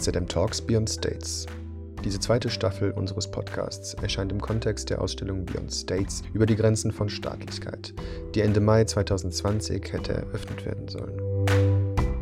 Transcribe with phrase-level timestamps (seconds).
[0.00, 1.46] ZM Talks Beyond States.
[2.04, 6.92] Diese zweite Staffel unseres Podcasts erscheint im Kontext der Ausstellung Beyond States über die Grenzen
[6.92, 7.94] von Staatlichkeit,
[8.34, 11.36] die Ende Mai 2020 hätte eröffnet werden sollen.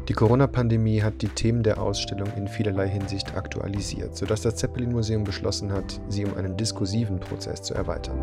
[0.08, 5.72] Die Corona-Pandemie hat die Themen der Ausstellung in vielerlei Hinsicht aktualisiert, sodass das Zeppelin-Museum beschlossen
[5.72, 8.22] hat, sie um einen diskursiven Prozess zu erweitern.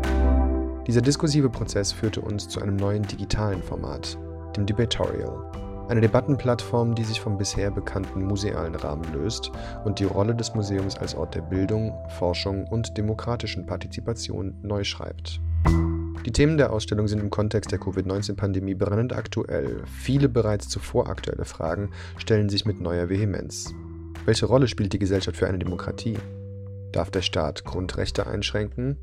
[0.86, 4.16] Dieser diskursive Prozess führte uns zu einem neuen digitalen Format,
[4.56, 5.44] dem Debatorial,
[5.88, 9.50] eine Debattenplattform, die sich vom bisher bekannten musealen Rahmen löst
[9.84, 15.40] und die Rolle des Museums als Ort der Bildung, Forschung und demokratischen Partizipation neu schreibt.
[16.24, 19.82] Die Themen der Ausstellung sind im Kontext der Covid-19-Pandemie brennend aktuell.
[19.86, 23.74] Viele bereits zuvor aktuelle Fragen stellen sich mit neuer Vehemenz.
[24.24, 26.16] Welche Rolle spielt die Gesellschaft für eine Demokratie?
[26.92, 28.98] Darf der Staat Grundrechte einschränken?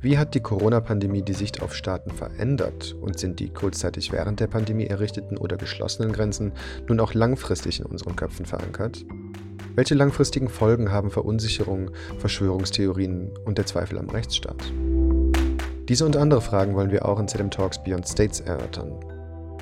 [0.00, 4.46] Wie hat die Corona-Pandemie die Sicht auf Staaten verändert und sind die kurzzeitig während der
[4.46, 6.52] Pandemie errichteten oder geschlossenen Grenzen
[6.86, 9.06] nun auch langfristig in unseren Köpfen verankert?
[9.74, 14.70] Welche langfristigen Folgen haben Verunsicherung, Verschwörungstheorien und der Zweifel am Rechtsstaat?
[15.88, 18.92] Diese und andere Fragen wollen wir auch in ZM Talks Beyond States erörtern.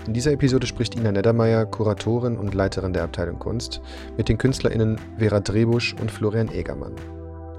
[0.07, 3.81] In dieser Episode spricht Ina Neddermeier, Kuratorin und Leiterin der Abteilung Kunst,
[4.17, 6.95] mit den KünstlerInnen Vera Drebusch und Florian Egermann.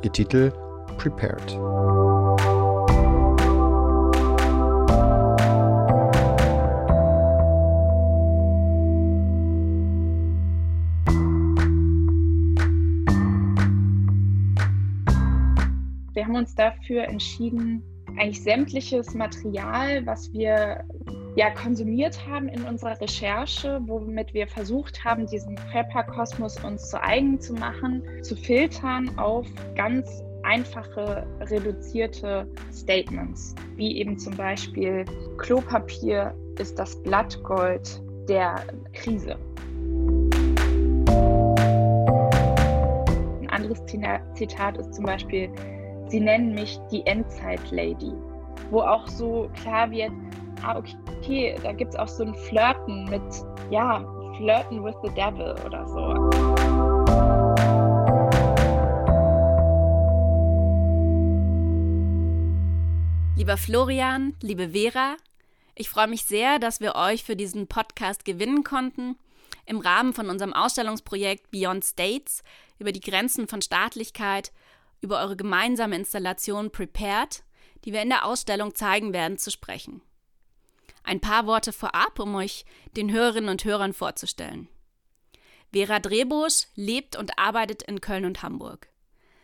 [0.03, 0.52] Ihr Titel
[0.98, 1.58] Prepared.
[16.86, 17.83] Dafür entschieden,
[18.17, 20.83] eigentlich sämtliches Material, was wir
[21.36, 27.41] ja konsumiert haben in unserer Recherche, womit wir versucht haben, diesen Prepper-Kosmos uns zu eigen
[27.41, 35.03] zu machen, zu filtern auf ganz einfache, reduzierte Statements, wie eben zum Beispiel
[35.40, 38.63] Klopapier ist das Blattgold der
[38.94, 39.38] Krise.
[43.41, 43.84] Ein anderes
[44.35, 45.50] Zitat ist zum Beispiel,
[46.08, 48.14] Sie nennen mich die Endzeit-Lady,
[48.70, 50.12] wo auch so klar wird,
[50.64, 53.24] ah, okay, da gibt es auch so ein Flirten mit,
[53.72, 54.06] ja,
[54.38, 56.14] Flirten with the Devil oder so.
[63.36, 65.18] Lieber Florian, liebe Vera,
[65.74, 69.18] ich freue mich sehr, dass wir euch für diesen Podcast gewinnen konnten.
[69.66, 72.44] Im Rahmen von unserem Ausstellungsprojekt Beyond States
[72.78, 74.52] über die Grenzen von Staatlichkeit
[75.06, 77.44] über eure gemeinsame Installation Prepared,
[77.86, 80.02] die wir in der Ausstellung zeigen werden, zu sprechen.
[81.04, 82.66] Ein paar Worte vorab, um euch
[82.98, 84.68] den Hörerinnen und Hörern vorzustellen.
[85.72, 88.90] Vera Drehbusch lebt und arbeitet in Köln und Hamburg.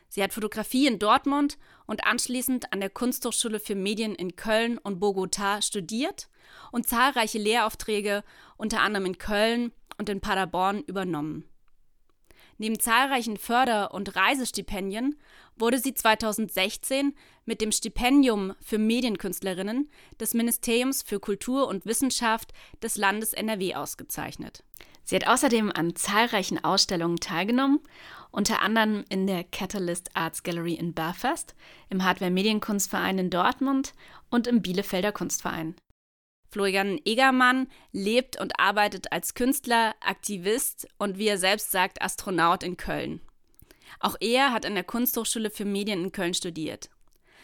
[0.09, 5.01] Sie hat Fotografie in Dortmund und anschließend an der Kunsthochschule für Medien in Köln und
[5.01, 6.27] Bogotá studiert
[6.71, 8.23] und zahlreiche Lehraufträge
[8.57, 11.50] unter anderem in Köln und in Paderborn übernommen.
[12.61, 15.15] Neben zahlreichen Förder- und Reisestipendien
[15.57, 19.89] wurde sie 2016 mit dem Stipendium für Medienkünstlerinnen
[20.19, 24.63] des Ministeriums für Kultur und Wissenschaft des Landes NRW ausgezeichnet.
[25.03, 27.79] Sie hat außerdem an zahlreichen Ausstellungen teilgenommen,
[28.29, 31.55] unter anderem in der Catalyst Arts Gallery in Belfast,
[31.89, 33.93] im Hardware Medienkunstverein in Dortmund
[34.29, 35.73] und im Bielefelder Kunstverein.
[36.51, 42.75] Florian Egermann lebt und arbeitet als Künstler, Aktivist und wie er selbst sagt, Astronaut in
[42.75, 43.21] Köln.
[44.01, 46.89] Auch er hat an der Kunsthochschule für Medien in Köln studiert.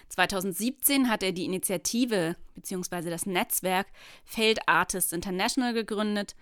[0.09, 3.09] 2017 hat er die Initiative bzw.
[3.09, 3.87] das Netzwerk
[4.25, 6.35] Failed Artists International gegründet,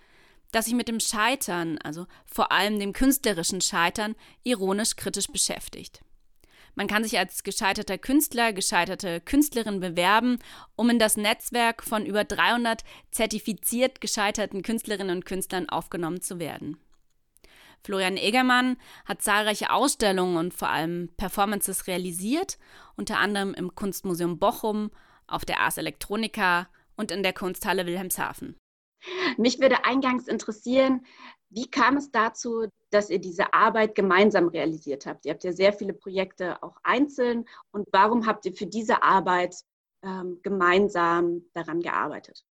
[0.50, 6.00] das sich mit dem Scheitern, also vor allem dem künstlerischen Scheitern, ironisch kritisch beschäftigt.
[6.76, 10.38] Man kann sich als gescheiterter Künstler, gescheiterte Künstlerin bewerben,
[10.76, 16.78] um in das Netzwerk von über 300 zertifiziert gescheiterten Künstlerinnen und Künstlern aufgenommen zu werden.
[17.82, 18.76] Florian Egermann
[19.06, 22.58] hat zahlreiche Ausstellungen und vor allem Performances realisiert,
[22.94, 24.90] unter anderem im Kunstmuseum Bochum,
[25.26, 28.54] auf der Ars Electronica und in der Kunsthalle Wilhelmshaven.
[29.36, 31.04] Mich würde eingangs interessieren,
[31.50, 35.24] wie kam es dazu, dass ihr diese Arbeit gemeinsam realisiert habt?
[35.24, 37.46] Ihr habt ja sehr viele Projekte auch einzeln.
[37.70, 39.56] Und warum habt ihr für diese Arbeit
[40.02, 42.44] ähm, gemeinsam daran gearbeitet?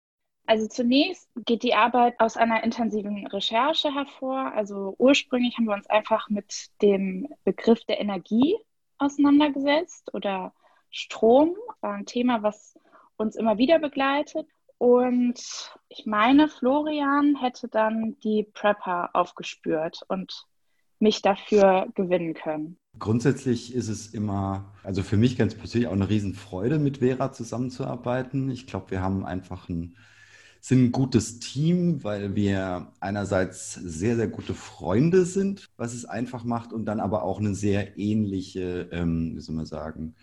[0.48, 4.54] Also zunächst geht die Arbeit aus einer intensiven Recherche hervor.
[4.54, 8.56] Also ursprünglich haben wir uns einfach mit dem Begriff der Energie
[8.98, 10.54] auseinandergesetzt oder
[10.92, 11.56] Strom.
[11.82, 12.78] War ein Thema, was
[13.18, 14.48] uns immer wieder begleitet.
[14.78, 15.40] Und
[15.90, 20.46] ich meine, Florian hätte dann die Prepper aufgespürt und
[21.00, 22.78] mich dafür gewinnen können.
[22.98, 28.50] Grundsätzlich ist es immer, also für mich ganz persönlich auch eine Riesenfreude, mit Vera zusammenzuarbeiten.
[28.50, 29.96] Ich glaube, wir haben einfach ein
[30.66, 36.44] sind ein gutes Team, weil wir einerseits sehr, sehr gute Freunde sind, was es einfach
[36.44, 40.16] macht, und dann aber auch eine sehr ähnliche, ähm, wie soll man sagen,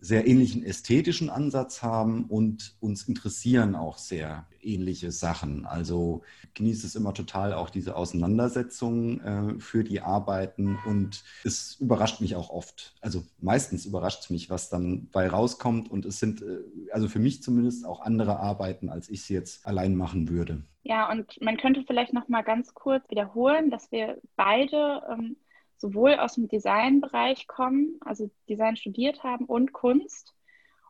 [0.00, 5.64] sehr ähnlichen ästhetischen Ansatz haben und uns interessieren auch sehr ähnliche Sachen.
[5.66, 6.22] Also
[6.54, 12.36] genießt es immer total auch diese Auseinandersetzung äh, für die Arbeiten und es überrascht mich
[12.36, 12.94] auch oft.
[13.00, 16.58] Also meistens überrascht es mich, was dann bei rauskommt und es sind äh,
[16.90, 20.62] also für mich zumindest auch andere Arbeiten, als ich sie jetzt allein machen würde.
[20.82, 25.36] Ja, und man könnte vielleicht noch mal ganz kurz wiederholen, dass wir beide ähm,
[25.78, 30.34] sowohl aus dem Designbereich kommen, also Design studiert haben und Kunst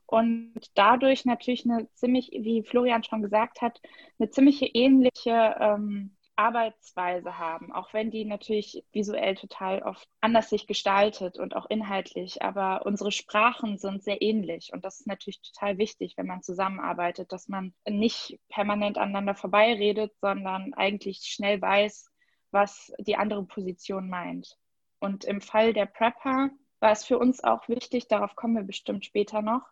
[0.06, 3.80] und dadurch natürlich eine ziemlich, wie Florian schon gesagt hat,
[4.18, 10.66] eine ziemliche ähnliche ähm, Arbeitsweise haben, auch wenn die natürlich visuell total oft anders sich
[10.66, 12.42] gestaltet und auch inhaltlich.
[12.42, 17.32] Aber unsere Sprachen sind sehr ähnlich und das ist natürlich total wichtig, wenn man zusammenarbeitet,
[17.32, 22.10] dass man nicht permanent aneinander vorbeiredet, sondern eigentlich schnell weiß,
[22.50, 24.56] was die andere Position meint.
[24.98, 26.50] Und im Fall der Prepper
[26.80, 29.62] war es für uns auch wichtig, darauf kommen wir bestimmt später noch,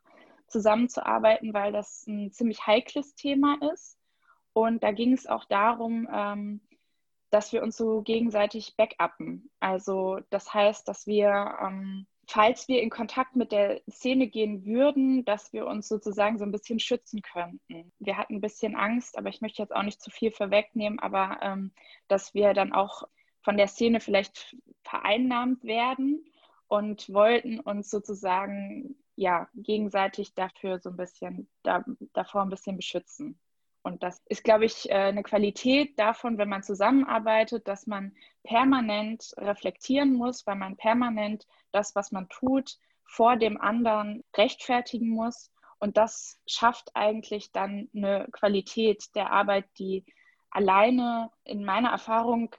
[0.48, 3.98] zusammenzuarbeiten, weil das ein ziemlich heikles Thema ist.
[4.52, 6.60] Und da ging es auch darum, ähm,
[7.30, 9.50] dass wir uns so gegenseitig backuppen.
[9.58, 15.24] Also das heißt, dass wir, ähm, falls wir in Kontakt mit der Szene gehen würden,
[15.24, 17.92] dass wir uns sozusagen so ein bisschen schützen könnten.
[17.98, 21.40] Wir hatten ein bisschen Angst, aber ich möchte jetzt auch nicht zu viel vorwegnehmen, aber
[21.42, 21.72] ähm,
[22.06, 23.02] dass wir dann auch
[23.44, 26.24] von der Szene vielleicht vereinnahmt werden
[26.66, 33.38] und wollten uns sozusagen ja gegenseitig dafür so ein bisschen da, davor ein bisschen beschützen.
[33.82, 39.34] Und das ist, glaube ich, äh, eine Qualität davon, wenn man zusammenarbeitet, dass man permanent
[39.36, 45.52] reflektieren muss, weil man permanent das, was man tut, vor dem anderen rechtfertigen muss.
[45.78, 50.06] Und das schafft eigentlich dann eine Qualität der Arbeit, die
[50.50, 52.54] alleine in meiner Erfahrung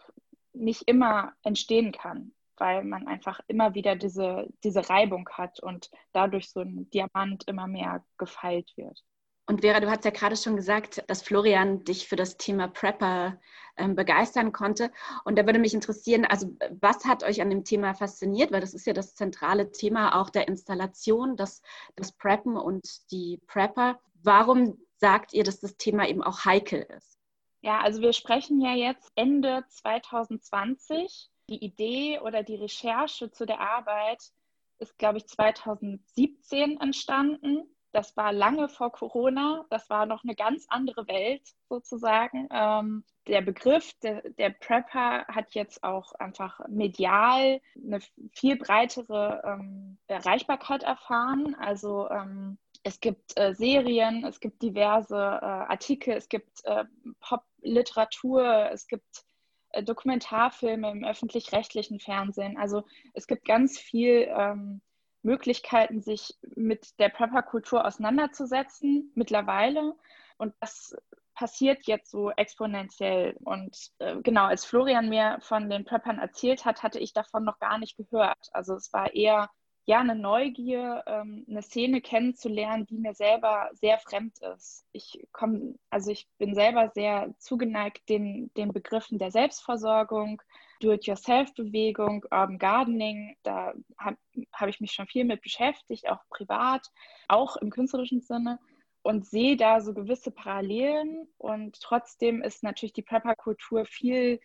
[0.56, 6.52] nicht immer entstehen kann, weil man einfach immer wieder diese, diese Reibung hat und dadurch
[6.52, 9.04] so ein Diamant immer mehr gefeilt wird.
[9.48, 13.40] Und Vera, du hast ja gerade schon gesagt, dass Florian dich für das Thema Prepper
[13.78, 14.92] ähm, begeistern konnte.
[15.24, 18.52] Und da würde mich interessieren, also was hat euch an dem Thema fasziniert?
[18.52, 21.62] Weil das ist ja das zentrale Thema auch der Installation, das,
[21.96, 24.00] das Preppen und die Prepper.
[24.24, 27.15] Warum sagt ihr, dass das Thema eben auch heikel ist?
[27.66, 31.32] Ja, also wir sprechen ja jetzt Ende 2020.
[31.50, 34.22] Die Idee oder die Recherche zu der Arbeit
[34.78, 37.64] ist, glaube ich, 2017 entstanden.
[37.92, 39.66] Das war lange vor Corona.
[39.72, 42.48] Das war noch eine ganz andere Welt sozusagen.
[42.52, 48.00] Ähm, der Begriff der, der, Prepper hat jetzt auch einfach medial eine
[48.32, 51.56] viel breitere ähm, Erreichbarkeit erfahren.
[51.56, 56.86] Also ähm, es gibt äh, Serien, es gibt diverse äh, Artikel, es gibt äh,
[57.20, 59.26] Pop-Literatur, es gibt
[59.72, 62.58] äh, Dokumentarfilme im öffentlich-rechtlichen Fernsehen.
[62.58, 62.84] Also
[63.16, 64.82] es gibt ganz viel ähm,
[65.24, 69.96] Möglichkeiten, sich mit der Prepper-Kultur auseinanderzusetzen mittlerweile.
[70.38, 70.96] Und das
[71.34, 73.36] passiert jetzt so exponentiell.
[73.44, 77.58] Und äh, genau, als Florian mir von den Preppern erzählt hat, hatte ich davon noch
[77.58, 78.50] gar nicht gehört.
[78.52, 79.50] Also es war eher
[79.88, 84.84] ja, eine Neugier, ähm, eine Szene kennenzulernen, die mir selber sehr fremd ist.
[84.92, 90.42] Ich komme, also ich bin selber sehr zugeneigt den, den Begriffen der Selbstversorgung,
[90.80, 93.38] Do-it-yourself-Bewegung, Urban Gardening.
[93.44, 94.18] Da habe
[94.54, 96.88] hab ich mich schon viel mit beschäftigt, auch privat,
[97.28, 98.60] auch im künstlerischen Sinne
[99.04, 101.28] und sehe da so gewisse Parallelen.
[101.38, 104.40] Und trotzdem ist natürlich die Prepper-Kultur viel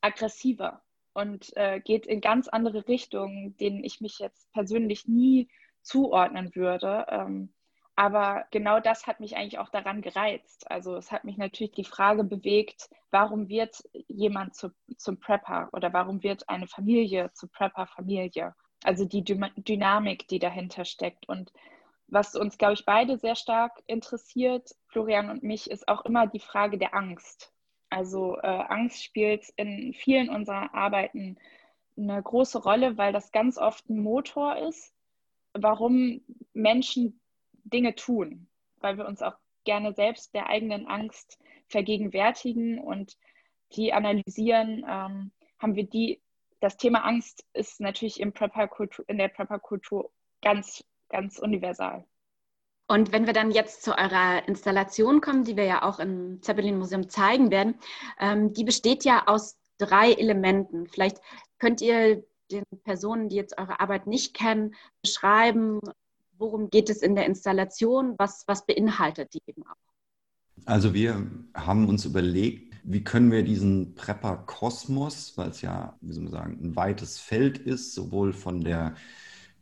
[0.00, 0.82] aggressiver
[1.14, 5.48] und äh, geht in ganz andere Richtungen, denen ich mich jetzt persönlich nie
[5.82, 7.06] zuordnen würde.
[7.08, 7.52] Ähm,
[7.94, 10.70] aber genau das hat mich eigentlich auch daran gereizt.
[10.70, 15.92] Also es hat mich natürlich die Frage bewegt, warum wird jemand zu, zum Prepper oder
[15.92, 18.54] warum wird eine Familie zu Prepper-Familie?
[18.82, 21.28] Also die Dü Dynamik, die dahinter steckt.
[21.28, 21.52] Und
[22.08, 26.40] was uns, glaube ich, beide sehr stark interessiert, Florian und mich, ist auch immer die
[26.40, 27.51] Frage der Angst.
[27.92, 31.36] Also äh, Angst spielt in vielen unserer Arbeiten
[31.98, 34.94] eine große Rolle, weil das ganz oft ein Motor ist,
[35.52, 36.22] warum
[36.54, 37.20] Menschen
[37.64, 43.18] Dinge tun, weil wir uns auch gerne selbst der eigenen Angst vergegenwärtigen und
[43.76, 46.22] die analysieren, ähm, haben wir die,
[46.60, 48.70] das Thema Angst ist natürlich im Prepper
[49.06, 52.06] in der Prepper-Kultur ganz, ganz universal.
[52.92, 57.08] Und wenn wir dann jetzt zu eurer Installation kommen, die wir ja auch im Zeppelin-Museum
[57.08, 57.76] zeigen werden,
[58.20, 60.86] ähm, die besteht ja aus drei Elementen.
[60.88, 61.16] Vielleicht
[61.58, 65.80] könnt ihr den Personen, die jetzt eure Arbeit nicht kennen, beschreiben,
[66.36, 70.66] worum geht es in der Installation, was, was beinhaltet die eben auch?
[70.66, 76.24] Also wir haben uns überlegt, wie können wir diesen Prepper-Kosmos, weil es ja, wie soll
[76.24, 78.96] man sagen, ein weites Feld ist, sowohl von der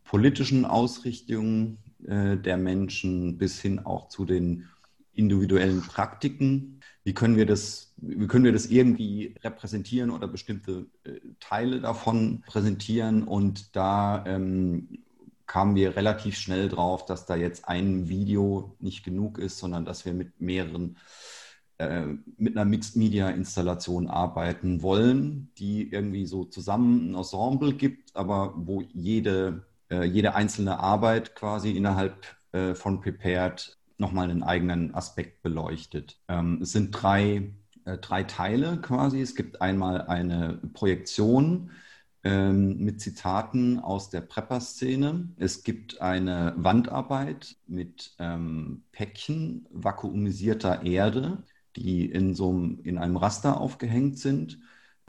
[0.02, 4.68] politischen Ausrichtung äh, der Menschen bis hin auch zu den
[5.12, 6.80] individuellen Praktiken.
[7.04, 12.42] Wie können wir das, wie können wir das irgendwie repräsentieren oder bestimmte äh, Teile davon
[12.46, 13.24] präsentieren?
[13.24, 15.00] Und da ähm,
[15.46, 20.04] kamen wir relativ schnell drauf, dass da jetzt ein Video nicht genug ist, sondern dass
[20.04, 20.96] wir mit mehreren
[21.80, 28.14] äh, mit einer Mixed Media Installation arbeiten wollen, die irgendwie so zusammen ein Ensemble gibt,
[28.14, 34.94] aber wo jede, äh, jede einzelne Arbeit quasi innerhalb äh, von Prepared nochmal einen eigenen
[34.94, 36.18] Aspekt beleuchtet.
[36.28, 37.52] Ähm, es sind drei,
[37.84, 39.20] äh, drei Teile quasi.
[39.20, 41.70] Es gibt einmal eine Projektion,
[42.22, 45.30] ähm, mit Zitaten aus der Prepper-Szene.
[45.36, 51.42] Es gibt eine Wandarbeit mit ähm, Päckchen vakuumisierter Erde
[51.76, 54.58] die in so einem, in einem Raster aufgehängt sind.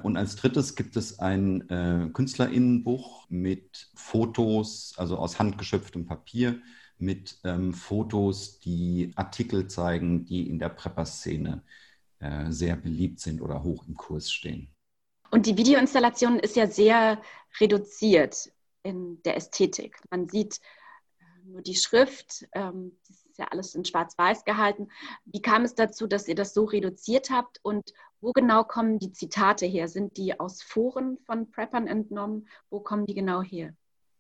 [0.03, 6.60] Und als drittes gibt es ein äh, Künstlerinnenbuch mit Fotos, also aus handgeschöpftem Papier,
[6.98, 11.63] mit ähm, Fotos, die Artikel zeigen, die in der Prepper-Szene
[12.20, 14.70] äh, sehr beliebt sind oder hoch im Kurs stehen.
[15.31, 17.22] Und die Videoinstallation ist ja sehr
[17.60, 18.51] reduziert
[18.84, 19.98] in der Ästhetik.
[20.10, 20.60] Man sieht
[21.20, 22.91] äh, nur die Schrift, ähm,
[23.31, 24.89] ist ja alles in Schwarz-Weiß gehalten.
[25.25, 29.11] Wie kam es dazu, dass ihr das so reduziert habt und wo genau kommen die
[29.11, 29.88] Zitate her?
[29.88, 32.47] Sind die aus Foren von Preppern entnommen?
[32.69, 33.73] Wo kommen die genau her?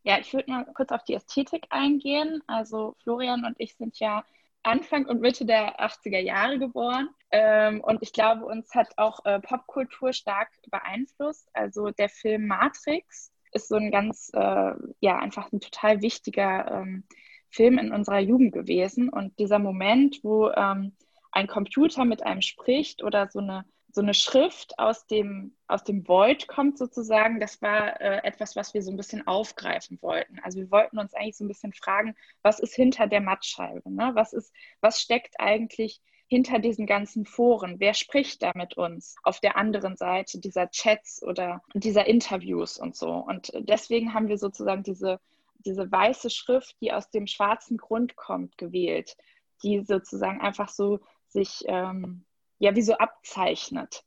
[0.03, 2.41] Ja, ich würde mal kurz auf die Ästhetik eingehen.
[2.47, 4.23] Also Florian und ich sind ja
[4.63, 7.09] Anfang und Mitte der 80er Jahre geboren.
[7.31, 11.49] Ähm, und ich glaube, uns hat auch äh, Popkultur stark beeinflusst.
[11.53, 17.03] Also der Film Matrix ist so ein ganz, äh, ja, einfach ein total wichtiger ähm,
[17.51, 19.09] Film in unserer Jugend gewesen.
[19.09, 20.93] Und dieser Moment, wo ähm,
[21.31, 26.07] ein Computer mit einem spricht oder so eine, so eine Schrift aus dem, aus dem
[26.07, 30.39] Void kommt sozusagen, das war äh, etwas, was wir so ein bisschen aufgreifen wollten.
[30.43, 33.91] Also wir wollten uns eigentlich so ein bisschen fragen, was ist hinter der Mattscheibe?
[33.91, 34.11] Ne?
[34.13, 37.75] Was, ist, was steckt eigentlich hinter diesen ganzen Foren?
[37.79, 42.95] Wer spricht da mit uns auf der anderen Seite dieser Chats oder dieser Interviews und
[42.95, 43.11] so?
[43.11, 45.19] Und deswegen haben wir sozusagen diese
[45.65, 49.15] diese weiße Schrift, die aus dem schwarzen Grund kommt, gewählt,
[49.63, 52.25] die sozusagen einfach so sich ähm,
[52.59, 54.03] ja wie so abzeichnet.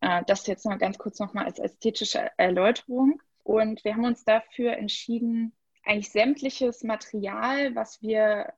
[0.00, 3.20] Äh, das jetzt noch ganz kurz nochmal als ästhetische Erläuterung.
[3.42, 5.52] Und wir haben uns dafür entschieden,
[5.84, 8.52] eigentlich sämtliches Material, was wir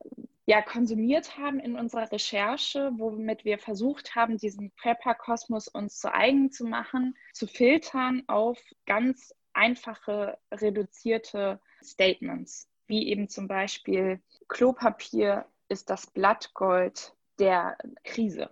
[0.47, 6.51] ja konsumiert haben in unserer Recherche, womit wir versucht haben, diesen Prepper-Kosmos uns zu eigen
[6.51, 15.91] zu machen, zu filtern auf ganz einfache, reduzierte Statements, wie eben zum Beispiel Klopapier ist
[15.91, 18.51] das Blattgold der Krise.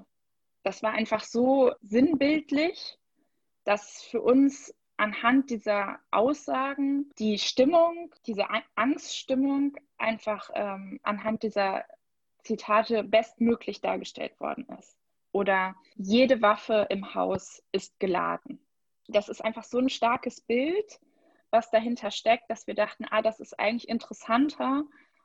[0.62, 2.98] Das war einfach so sinnbildlich,
[3.64, 8.46] dass für uns anhand dieser Aussagen die Stimmung, diese
[8.76, 11.84] Angststimmung einfach ähm, anhand dieser
[12.42, 14.96] Zitate bestmöglich dargestellt worden ist.
[15.32, 18.60] Oder jede Waffe im Haus ist geladen.
[19.08, 21.00] Das ist einfach so ein starkes Bild,
[21.52, 24.82] was dahinter steckt, dass wir dachten, ah, das ist eigentlich interessanter,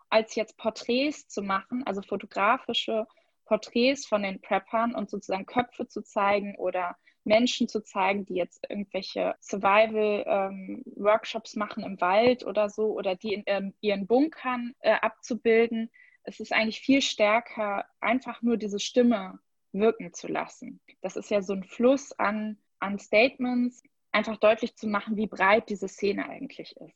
[0.10, 3.06] als jetzt Porträts zu machen, also fotografische
[3.46, 8.70] Porträts von den Preppern und sozusagen Köpfe zu zeigen oder Menschen zu zeigen, die jetzt
[8.70, 14.94] irgendwelche Survival-Workshops ähm, machen im Wald oder so oder die in ihren, ihren Bunkern äh,
[14.94, 15.92] abzubilden.
[16.24, 19.40] Es ist eigentlich viel stärker, einfach nur diese Stimme
[19.74, 20.80] wirken zu lassen.
[21.02, 23.84] Das ist ja so ein Fluss an, an Statements,
[24.18, 26.96] einfach deutlich zu machen, wie breit diese Szene eigentlich ist.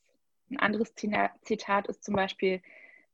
[0.49, 2.61] Ein anderes Zitat ist zum Beispiel,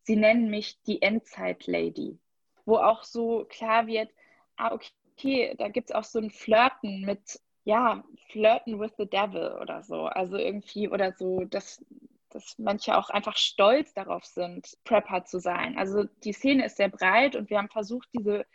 [0.03, 2.17] Sie nennen mich die Endzeit-Lady,
[2.65, 4.09] wo auch so klar wird,
[4.55, 9.57] ah, okay, da gibt es auch so ein Flirten mit, ja, Flirten with the Devil
[9.61, 10.05] oder so.
[10.05, 11.83] Also irgendwie, oder so, dass,
[12.29, 15.77] dass manche auch einfach stolz darauf sind, Prepper zu sein.
[15.77, 18.45] Also die Szene ist sehr breit und wir haben versucht, diese,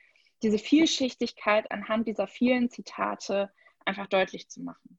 [0.42, 3.52] diese Vielschichtigkeit anhand dieser vielen Zitate
[3.84, 4.98] einfach deutlich zu machen.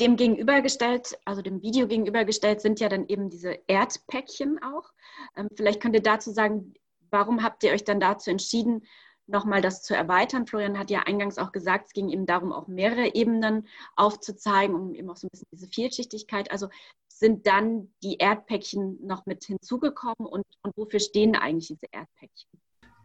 [0.00, 4.90] Dem gegenübergestellt, also dem Video gegenübergestellt, sind ja dann eben diese Erdpäckchen auch.
[5.36, 6.74] Ähm, vielleicht könnt ihr dazu sagen,
[7.10, 8.84] warum habt ihr euch dann dazu entschieden,
[9.26, 10.46] nochmal das zu erweitern?
[10.46, 14.94] Florian hat ja eingangs auch gesagt, es ging eben darum, auch mehrere Ebenen aufzuzeigen, um
[14.94, 16.50] eben auch so ein bisschen diese Vielschichtigkeit.
[16.50, 16.68] Also
[17.08, 22.50] sind dann die Erdpäckchen noch mit hinzugekommen und, und wofür stehen eigentlich diese Erdpäckchen?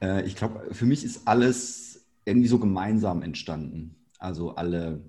[0.01, 3.95] Äh, ich glaube, für mich ist alles irgendwie so gemeinsam entstanden.
[4.19, 5.03] Also alle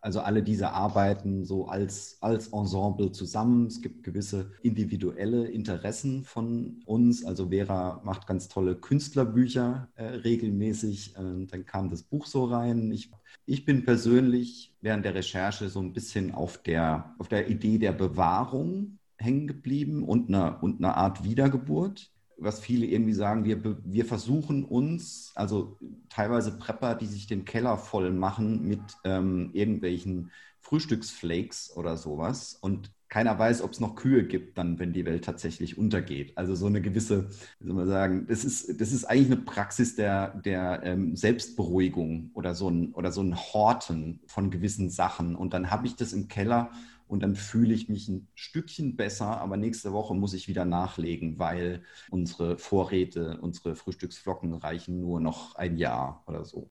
[0.00, 3.66] also alle diese arbeiten so als, als Ensemble zusammen.
[3.66, 7.24] Es gibt gewisse individuelle Interessen von uns.
[7.24, 11.16] Also Vera macht ganz tolle Künstlerbücher äh, regelmäßig.
[11.16, 12.90] Äh, dann kam das Buch so rein.
[12.92, 13.10] Ich,
[13.46, 17.92] ich bin persönlich während der Recherche so ein bisschen auf der, auf der Idee der
[17.92, 22.09] Bewahrung hängen geblieben und einer, und einer Art Wiedergeburt
[22.40, 25.78] was viele irgendwie sagen, wir, wir versuchen uns, also
[26.08, 30.30] teilweise Prepper, die sich den Keller voll machen mit ähm, irgendwelchen
[30.60, 35.24] Frühstücksflakes oder sowas und keiner weiß, ob es noch Kühe gibt, dann, wenn die Welt
[35.24, 36.32] tatsächlich untergeht.
[36.38, 37.28] Also so eine gewisse,
[37.58, 42.30] wie soll man sagen, das ist, das ist eigentlich eine Praxis der, der ähm, Selbstberuhigung
[42.34, 45.34] oder so, ein, oder so ein Horten von gewissen Sachen.
[45.34, 46.70] Und dann habe ich das im Keller
[47.10, 51.40] und dann fühle ich mich ein Stückchen besser, aber nächste Woche muss ich wieder nachlegen,
[51.40, 56.70] weil unsere Vorräte, unsere Frühstücksflocken reichen nur noch ein Jahr oder so.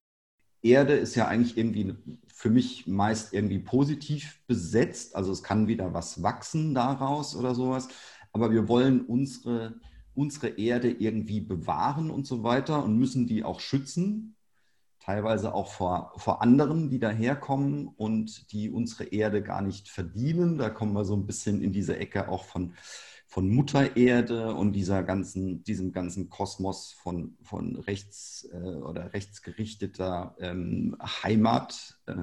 [0.62, 1.94] Erde ist ja eigentlich irgendwie
[2.26, 7.88] für mich meist irgendwie positiv besetzt, also es kann wieder was wachsen daraus oder sowas,
[8.32, 9.78] aber wir wollen unsere,
[10.14, 14.36] unsere Erde irgendwie bewahren und so weiter und müssen die auch schützen
[15.10, 20.56] teilweise auch vor, vor anderen, die daherkommen und die unsere Erde gar nicht verdienen.
[20.56, 22.74] Da kommen wir so ein bisschen in diese Ecke auch von,
[23.26, 30.36] von Mutter Erde und dieser ganzen, diesem ganzen Kosmos von, von rechts äh, oder rechtsgerichteter
[30.38, 32.14] ähm, Heimat äh,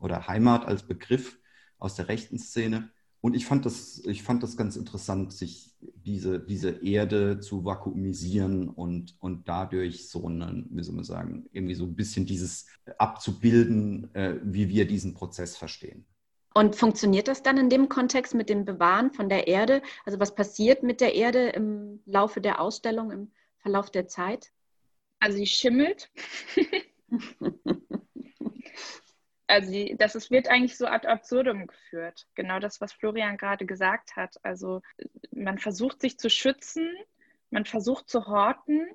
[0.00, 1.38] oder Heimat als Begriff
[1.78, 2.90] aus der rechten Szene.
[3.24, 8.68] Und ich fand das, ich fand das ganz interessant, sich diese, diese Erde zu vakuumisieren
[8.68, 12.66] und, und dadurch so einen, wie soll man sagen, irgendwie so ein bisschen dieses
[12.98, 16.04] abzubilden, äh, wie wir diesen Prozess verstehen.
[16.52, 19.80] Und funktioniert das dann in dem Kontext mit dem Bewahren von der Erde?
[20.04, 24.52] Also was passiert mit der Erde im Laufe der Ausstellung, im Verlauf der Zeit?
[25.20, 26.10] Also sie schimmelt.
[29.54, 32.26] also die, das ist, wird eigentlich so ad absurdum geführt.
[32.34, 34.36] Genau das, was Florian gerade gesagt hat.
[34.42, 34.82] Also
[35.30, 36.90] man versucht sich zu schützen,
[37.50, 38.86] man versucht zu horten,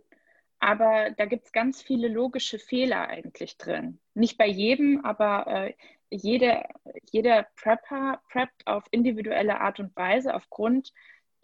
[0.60, 4.00] aber da gibt es ganz viele logische Fehler eigentlich drin.
[4.14, 5.74] Nicht bei jedem, aber äh,
[6.10, 6.64] jede,
[7.10, 10.92] jeder Prepper preppt auf individuelle Art und Weise aufgrund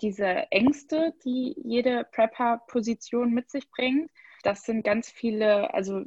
[0.02, 4.12] dieser Ängste, die jede Prepper-Position mit sich bringt.
[4.44, 6.02] Das sind ganz viele, also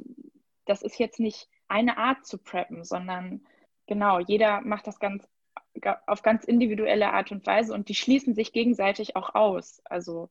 [0.65, 3.45] das ist jetzt nicht eine Art zu preppen, sondern
[3.87, 5.27] genau, jeder macht das ganz
[6.07, 9.81] auf ganz individuelle Art und Weise und die schließen sich gegenseitig auch aus.
[9.85, 10.29] Also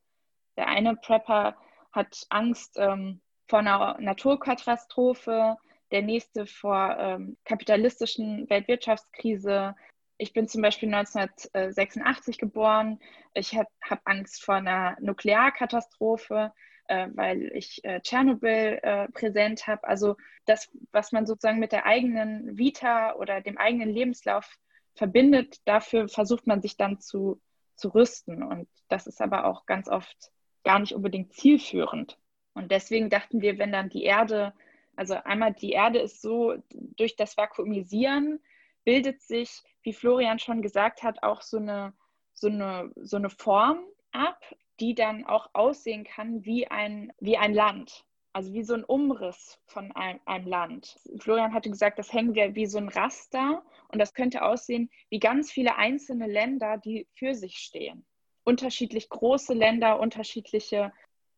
[0.57, 1.57] der eine Prepper
[1.92, 5.57] hat Angst ähm, vor einer Naturkatastrophe,
[5.90, 9.74] der nächste vor ähm, kapitalistischen Weltwirtschaftskrise.
[10.18, 12.98] Ich bin zum Beispiel 1986 geboren.
[13.33, 16.53] Ich habe hab Angst vor einer Nuklearkatastrophe
[16.88, 19.87] äh, weil ich äh, Tschernobyl äh, präsent habe.
[19.87, 24.59] Also das, was man sozusagen mit der eigenen Vita oder dem eigenen Lebenslauf
[24.94, 27.40] verbindet, dafür versucht man sich dann zu,
[27.77, 28.42] zu rüsten.
[28.42, 30.33] Und das ist aber auch ganz oft
[30.64, 32.18] gar nicht unbedingt zielführend.
[32.55, 34.53] Und deswegen dachten wir, wenn dann die Erde,
[34.96, 38.40] also einmal die Erde ist so, durch das Vakuumisieren
[38.85, 41.92] bildet sich, wie Florian schon gesagt hat, auch so eine,
[42.35, 44.40] so eine, so eine Form ab,
[44.81, 48.05] die dann auch aussehen kann wie ein, wie ein Land.
[48.33, 50.99] Also wie so ein Umriss von einem, einem, Land.
[51.19, 55.19] Florian hatte gesagt, das hängen wir wie so ein Raster und das könnte aussehen wie
[55.19, 58.05] ganz viele einzelne Länder, die für sich stehen.
[58.45, 60.93] Unterschiedlich große Länder, unterschiedliche,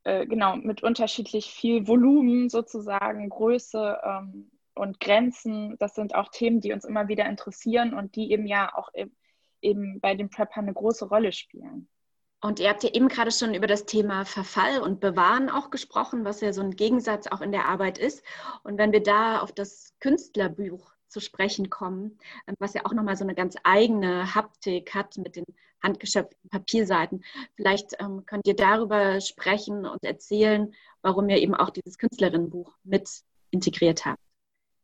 [0.04, 5.76] äh, genau, mit unterschiedlich viel Volumen sozusagen, Größe ähm, und Grenzen.
[5.78, 8.90] Das sind auch Themen, die uns immer wieder interessieren und die eben ja auch
[9.62, 11.88] eben bei den Preppern eine große Rolle spielen.
[12.42, 16.24] Und ihr habt ja eben gerade schon über das Thema Verfall und Bewahren auch gesprochen,
[16.24, 18.24] was ja so ein Gegensatz auch in der Arbeit ist.
[18.62, 23.16] Und wenn wir da auf das Künstlerbuch zu sprechen kommen, ähm, was ja auch nochmal
[23.16, 25.44] so eine ganz eigene Haptik hat mit den
[25.82, 27.24] handgeschöpften Papierseiten.
[27.56, 33.08] Vielleicht ähm, könnt ihr darüber sprechen und erzählen, warum ihr eben auch dieses Künstlerinnenbuch mit
[33.50, 34.20] integriert habt.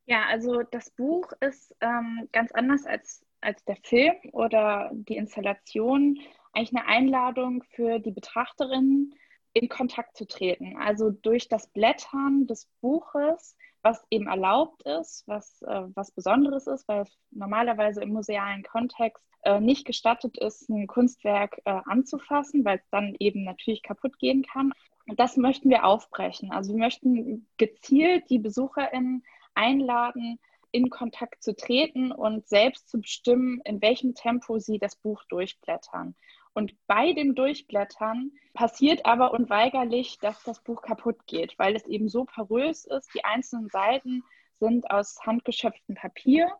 [0.06, 6.18] Ja, also das Buch ist ähm, ganz anders als, als der Film oder die Installation
[6.52, 9.14] eigentlich eine Einladung für die Betrachterinnen,
[9.56, 10.76] in Kontakt zu treten.
[10.76, 16.86] Also durch das Blättern des Buches, was eben erlaubt ist, was äh, was Besonderes ist,
[16.88, 22.78] weil es normalerweise im musealen Kontext äh, nicht gestattet ist, ein Kunstwerk äh, anzufassen, weil
[22.78, 24.72] es dann eben natürlich kaputt gehen kann.
[25.08, 26.52] Und das möchten wir aufbrechen.
[26.52, 30.38] Also wir möchten gezielt die BesucherInnen einladen,
[30.72, 36.14] in Kontakt zu treten und selbst zu bestimmen, in welchem Tempo sie das Buch durchblättern.
[36.54, 42.08] Und bei dem Durchblättern passiert aber unweigerlich, dass das Buch kaputt geht, weil es eben
[42.08, 43.14] so porös ist.
[43.14, 44.24] Die einzelnen Seiten
[44.58, 46.50] sind aus handgeschöpftem Papier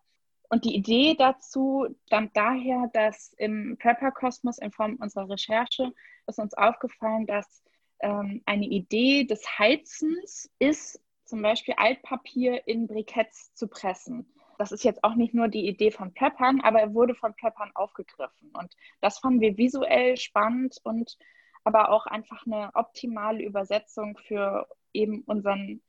[0.48, 5.92] Und die Idee dazu stammt daher, dass im Prepper-Kosmos in Form unserer Recherche
[6.26, 7.62] ist uns aufgefallen, dass
[8.00, 14.32] ähm, eine Idee des Heizens ist, zum Beispiel Altpapier in Briketts zu pressen.
[14.58, 17.70] Das ist jetzt auch nicht nur die Idee von Preppern, aber er wurde von Preppern
[17.74, 18.50] aufgegriffen.
[18.54, 21.18] Und das fanden wir visuell spannend und
[21.64, 25.82] aber auch einfach eine optimale Übersetzung für eben unseren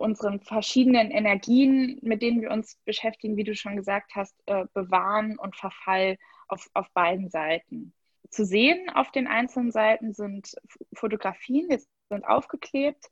[0.00, 5.38] unseren verschiedenen Energien, mit denen wir uns beschäftigen, wie du schon gesagt hast, äh, bewahren
[5.38, 6.16] und Verfall
[6.48, 7.92] auf, auf beiden Seiten.
[8.30, 10.54] Zu sehen auf den einzelnen Seiten sind
[10.94, 13.04] Fotografien, die sind aufgeklebt,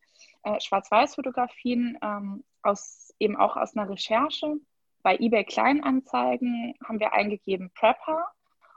[0.49, 4.57] äh, Schwarz-Weiß-Fotografien, ähm, aus, eben auch aus einer Recherche.
[5.03, 8.27] Bei eBay Kleinanzeigen haben wir eingegeben Prepper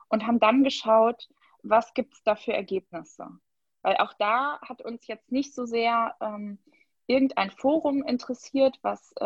[0.09, 1.29] und haben dann geschaut,
[1.63, 3.27] was gibt es da für Ergebnisse.
[3.81, 6.59] Weil auch da hat uns jetzt nicht so sehr ähm,
[7.07, 9.25] irgendein Forum interessiert, was, äh,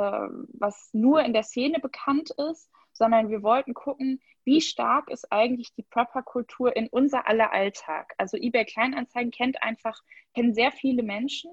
[0.53, 5.73] was nur in der Szene bekannt ist, sondern wir wollten gucken, wie stark ist eigentlich
[5.73, 8.13] die Prepper-Kultur in unser aller Alltag.
[8.17, 10.01] Also eBay Kleinanzeigen kennt einfach,
[10.33, 11.51] kennen sehr viele Menschen,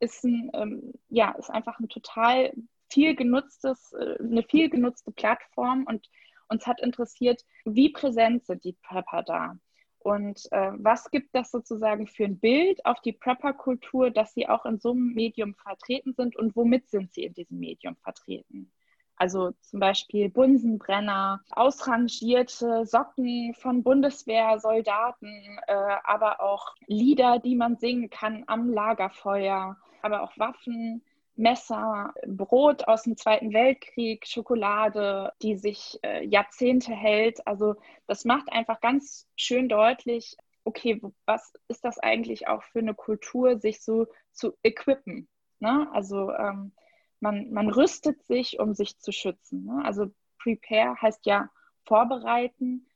[0.00, 2.52] ist, ein, ähm, ja, ist einfach ein total
[2.90, 6.08] viel genutztes, äh, eine viel genutzte Plattform und
[6.48, 9.56] uns hat interessiert, wie präsent sind die Prepper da.
[10.00, 14.64] Und äh, was gibt das sozusagen für ein Bild auf die Prepper-Kultur, dass sie auch
[14.64, 18.72] in so einem Medium vertreten sind und womit sind sie in diesem Medium vertreten?
[19.16, 28.08] Also zum Beispiel Bunsenbrenner, ausrangierte Socken von Bundeswehrsoldaten, äh, aber auch Lieder, die man singen
[28.08, 31.02] kann am Lagerfeuer, aber auch Waffen,
[31.36, 37.46] Messer, Brot aus dem Zweiten Weltkrieg, Schokolade, die sich äh, Jahrzehnte hält.
[37.46, 42.94] Also das macht einfach ganz schön deutlich, okay, was ist das eigentlich auch für eine
[42.94, 45.28] Kultur, sich so zu equippen?
[45.58, 45.88] Ne?
[45.92, 46.72] Also ähm,
[47.20, 49.64] man, man rüstet sich, um sich zu schützen.
[49.64, 49.82] Ne?
[49.84, 51.50] Also prepare heißt ja
[51.84, 52.86] vorbereiten.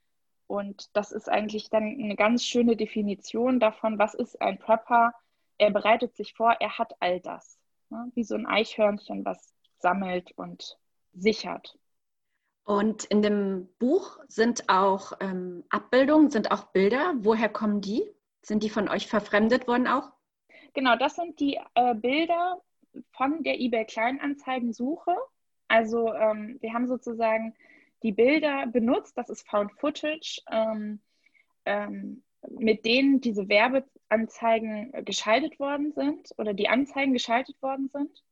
[0.47, 5.15] Und das ist eigentlich dann eine ganz schöne Definition davon, was ist ein Prepper.
[5.59, 7.59] Er bereitet sich vor, er hat all das
[7.91, 8.11] ne?
[8.15, 10.79] wie so ein Eichhörnchen, was sammelt und
[11.13, 11.79] sichert.
[12.65, 17.15] Und in dem Buch sind auch ähm, Abbildungen, sind auch Bilder.
[17.19, 18.03] Woher kommen die?
[18.41, 20.11] Sind die von euch verfremdet worden auch?
[20.73, 22.61] Genau, das sind die äh, Bilder
[23.13, 25.15] von der eBay Kleinanzeigen-Suche.
[25.69, 27.55] Also ähm, wir haben sozusagen
[28.03, 31.01] die Bilder benutzt, das ist Found Footage, ähm,
[31.65, 33.49] ähm mit denen diese
[34.15, 38.23] Werbeanzeigen geschaltet worden sind oder die Anzeigen geschaltet worden sind.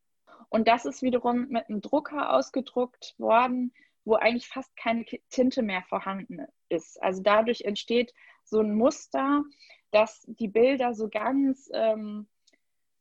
[0.48, 3.72] Und das ist wiederum mit einem Drucker ausgedruckt worden,
[4.04, 7.02] wo eigentlich fast keine Tinte mehr vorhanden ist.
[7.02, 8.12] Also dadurch entsteht
[8.44, 9.42] so ein Muster,
[9.90, 12.28] dass die Bilder so ganz ähm,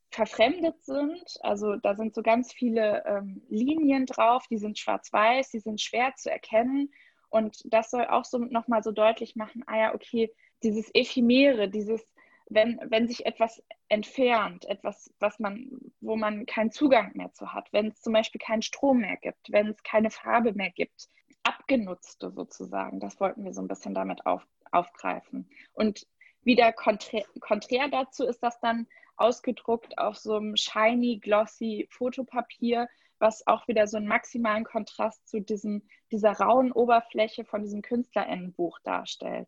[0.09, 1.23] verfremdet sind.
[1.41, 6.13] Also da sind so ganz viele ähm, Linien drauf, die sind schwarz-weiß, die sind schwer
[6.15, 6.91] zu erkennen.
[7.29, 12.05] Und das soll auch so nochmal so deutlich machen, ah ja, okay, dieses Ephemere, dieses,
[12.53, 15.69] wenn, wenn sich etwas entfernt, etwas, was man,
[16.01, 19.51] wo man keinen Zugang mehr zu hat, wenn es zum Beispiel keinen Strom mehr gibt,
[19.51, 21.07] wenn es keine Farbe mehr gibt,
[21.43, 25.49] abgenutzte sozusagen, das wollten wir so ein bisschen damit auf, aufgreifen.
[25.73, 26.05] Und
[26.43, 28.85] wieder konträr, konträr dazu ist das dann
[29.15, 35.39] ausgedruckt auf so einem shiny, glossy Fotopapier, was auch wieder so einen maximalen Kontrast zu
[35.39, 39.47] diesem, dieser rauen Oberfläche von diesem KünstlerInnenbuch darstellt.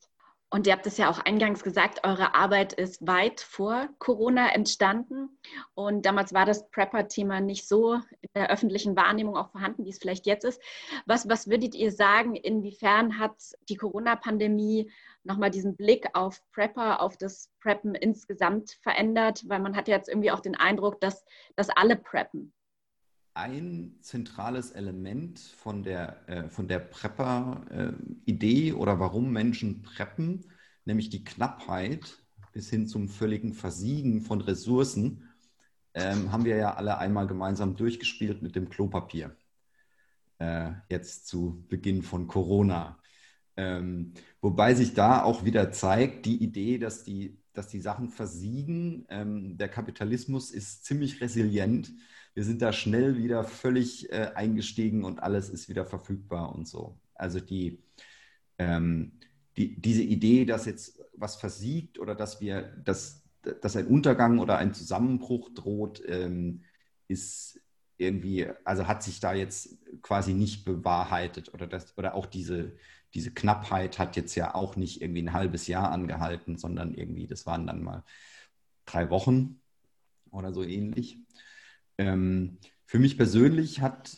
[0.53, 5.35] Und ihr habt es ja auch eingangs gesagt, eure Arbeit ist weit vor Corona entstanden.
[5.73, 9.97] Und damals war das Prepper-Thema nicht so in der öffentlichen Wahrnehmung auch vorhanden, wie es
[9.97, 10.61] vielleicht jetzt ist.
[11.07, 13.33] Was, was würdet ihr sagen, inwiefern hat
[13.67, 14.91] die Corona-Pandemie
[15.23, 19.41] nochmal diesen Blick auf Prepper, auf das Preppen insgesamt verändert?
[19.47, 22.53] Weil man hat jetzt irgendwie auch den Eindruck, dass, dass alle preppen
[23.33, 30.45] ein zentrales Element von der, äh, von der Prepper-Idee äh, oder warum Menschen preppen,
[30.85, 35.29] nämlich die Knappheit bis hin zum völligen Versiegen von Ressourcen,
[35.95, 39.35] ähm, haben wir ja alle einmal gemeinsam durchgespielt mit dem Klopapier.
[40.39, 42.99] Äh, jetzt zu Beginn von Corona.
[43.55, 49.05] Ähm, wobei sich da auch wieder zeigt, die Idee, dass die, dass die Sachen versiegen.
[49.09, 51.91] Ähm, der Kapitalismus ist ziemlich resilient
[52.33, 56.97] wir sind da schnell wieder völlig äh, eingestiegen und alles ist wieder verfügbar und so.
[57.13, 57.83] Also die,
[58.57, 59.13] ähm,
[59.57, 63.23] die, diese Idee, dass jetzt was versiegt oder dass wir, dass,
[63.61, 66.63] dass ein Untergang oder ein Zusammenbruch droht, ähm,
[67.07, 67.59] ist
[67.97, 72.75] irgendwie, also hat sich da jetzt quasi nicht bewahrheitet oder das, oder auch diese,
[73.13, 77.45] diese Knappheit hat jetzt ja auch nicht irgendwie ein halbes Jahr angehalten, sondern irgendwie, das
[77.45, 78.03] waren dann mal
[78.85, 79.61] drei Wochen
[80.31, 81.19] oder so ähnlich.
[81.97, 84.17] Ähm, für mich persönlich hat,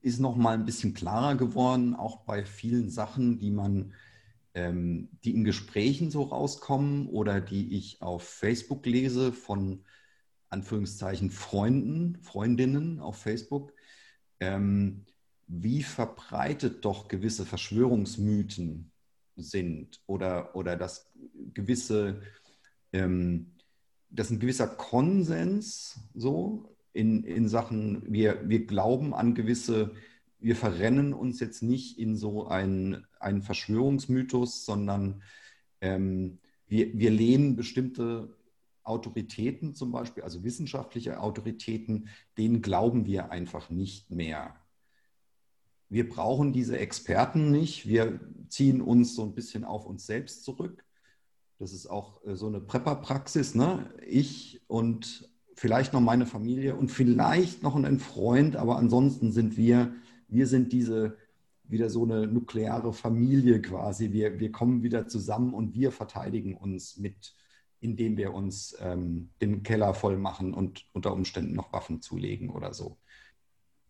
[0.00, 3.92] ist noch mal ein bisschen klarer geworden, auch bei vielen Sachen, die man,
[4.54, 9.84] ähm, die in Gesprächen so rauskommen oder die ich auf Facebook lese von
[10.48, 13.72] Anführungszeichen Freunden, Freundinnen auf Facebook,
[14.38, 15.04] ähm,
[15.48, 18.92] wie verbreitet doch gewisse Verschwörungsmythen
[19.36, 21.12] sind oder, oder dass
[21.52, 22.22] gewisse,
[22.92, 23.56] ähm,
[24.10, 29.92] dass ein gewisser Konsens so in, in Sachen, wir, wir glauben an gewisse,
[30.38, 35.22] wir verrennen uns jetzt nicht in so einen, einen Verschwörungsmythos, sondern
[35.80, 38.34] ähm, wir, wir lehnen bestimmte
[38.82, 44.56] Autoritäten zum Beispiel, also wissenschaftliche Autoritäten, denen glauben wir einfach nicht mehr.
[45.88, 47.86] Wir brauchen diese Experten nicht.
[47.86, 50.84] Wir ziehen uns so ein bisschen auf uns selbst zurück.
[51.58, 53.54] Das ist auch äh, so eine Prepper-Praxis.
[53.54, 53.92] Ne?
[54.06, 59.92] Ich und vielleicht noch meine Familie und vielleicht noch ein Freund, aber ansonsten sind wir,
[60.28, 61.16] wir sind diese
[61.64, 64.12] wieder so eine nukleare Familie quasi.
[64.12, 67.34] Wir, wir kommen wieder zusammen und wir verteidigen uns mit,
[67.80, 72.72] indem wir uns ähm, den Keller voll machen und unter Umständen noch Waffen zulegen oder
[72.72, 72.98] so.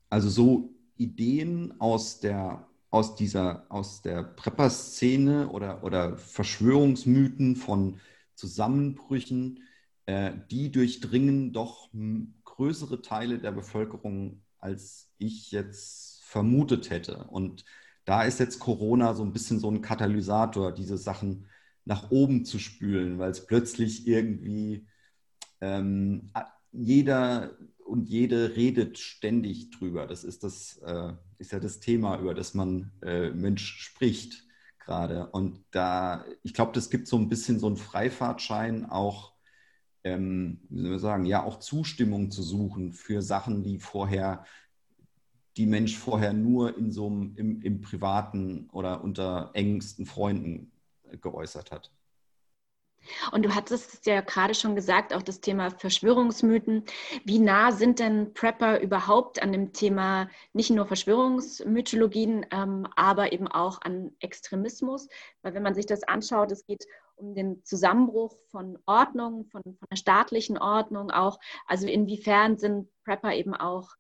[0.09, 7.98] Also so Ideen aus der aus dieser aus der Prepper-Szene oder, oder Verschwörungsmythen von
[8.37, 9.61] Zusammenbrüchen,
[10.07, 11.90] die durchdringen doch
[12.45, 17.25] größere Teile der Bevölkerung, als ich jetzt vermutet hätte.
[17.25, 17.64] Und
[18.05, 21.47] da ist jetzt Corona so ein bisschen so ein Katalysator, diese Sachen
[21.85, 24.87] nach oben zu spülen, weil es plötzlich irgendwie
[25.61, 26.31] ähm,
[26.73, 30.07] jeder und jede redet ständig drüber.
[30.07, 34.45] Das ist, das, äh, ist ja das Thema, über das man äh, Mensch spricht
[34.81, 35.29] gerade.
[35.31, 39.36] Und da, ich glaube, das gibt so ein bisschen so einen Freifahrtschein auch
[40.07, 44.45] ähm, wie soll man sagen, ja auch Zustimmung zu suchen für Sachen, die vorher
[45.57, 50.71] die Mensch vorher nur in so einem im, im privaten oder unter engsten Freunden
[51.21, 51.90] geäußert hat.
[53.33, 56.85] Und du hattest es ja gerade schon gesagt, auch das Thema Verschwörungsmythen.
[57.25, 63.47] Wie nah sind denn Prepper überhaupt an dem Thema nicht nur Verschwörungsmythologien, ähm, aber eben
[63.47, 65.09] auch an Extremismus?
[65.42, 69.88] Weil wenn man sich das anschaut, es geht um den Zusammenbruch von Ordnung, von, von
[69.90, 71.38] der staatlichen Ordnung auch.
[71.66, 73.90] Also inwiefern sind Prepper eben auch,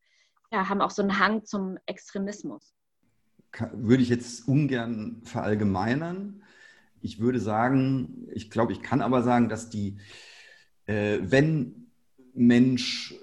[0.52, 2.74] ja, haben auch so einen Hang zum Extremismus?
[3.72, 6.42] Würde ich jetzt ungern verallgemeinern
[7.06, 9.96] ich würde sagen, ich glaube, ich kann aber sagen, dass die,
[10.86, 11.86] äh, wenn
[12.34, 13.14] Mensch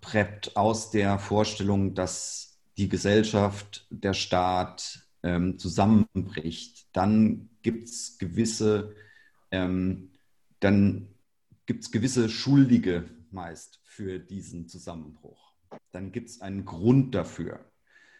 [0.00, 8.94] preppt aus der Vorstellung, dass die Gesellschaft, der Staat ähm, zusammenbricht, dann gibt es gewisse,
[9.56, 10.10] ähm,
[10.60, 11.08] dann
[11.64, 15.54] gibt es gewisse Schuldige meist für diesen Zusammenbruch.
[15.92, 17.60] Dann gibt es einen Grund dafür.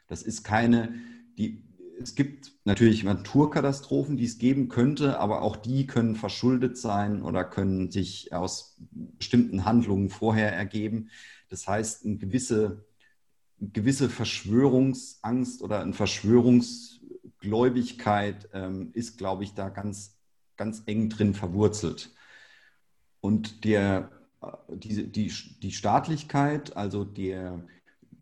[0.08, 0.94] Das ist keine,
[1.38, 1.64] die,
[2.00, 7.44] es gibt natürlich Naturkatastrophen, die es geben könnte, aber auch die können verschuldet sein oder
[7.44, 11.10] können sich aus bestimmten Handlungen vorher ergeben.
[11.48, 12.84] Das heißt, eine gewisse,
[13.60, 20.15] gewisse Verschwörungsangst oder eine Verschwörungsgläubigkeit ähm, ist, glaube ich, da ganz,
[20.56, 22.14] ganz eng drin verwurzelt.
[23.20, 24.10] Und der,
[24.42, 27.64] äh, die, die, die Staatlichkeit, also der,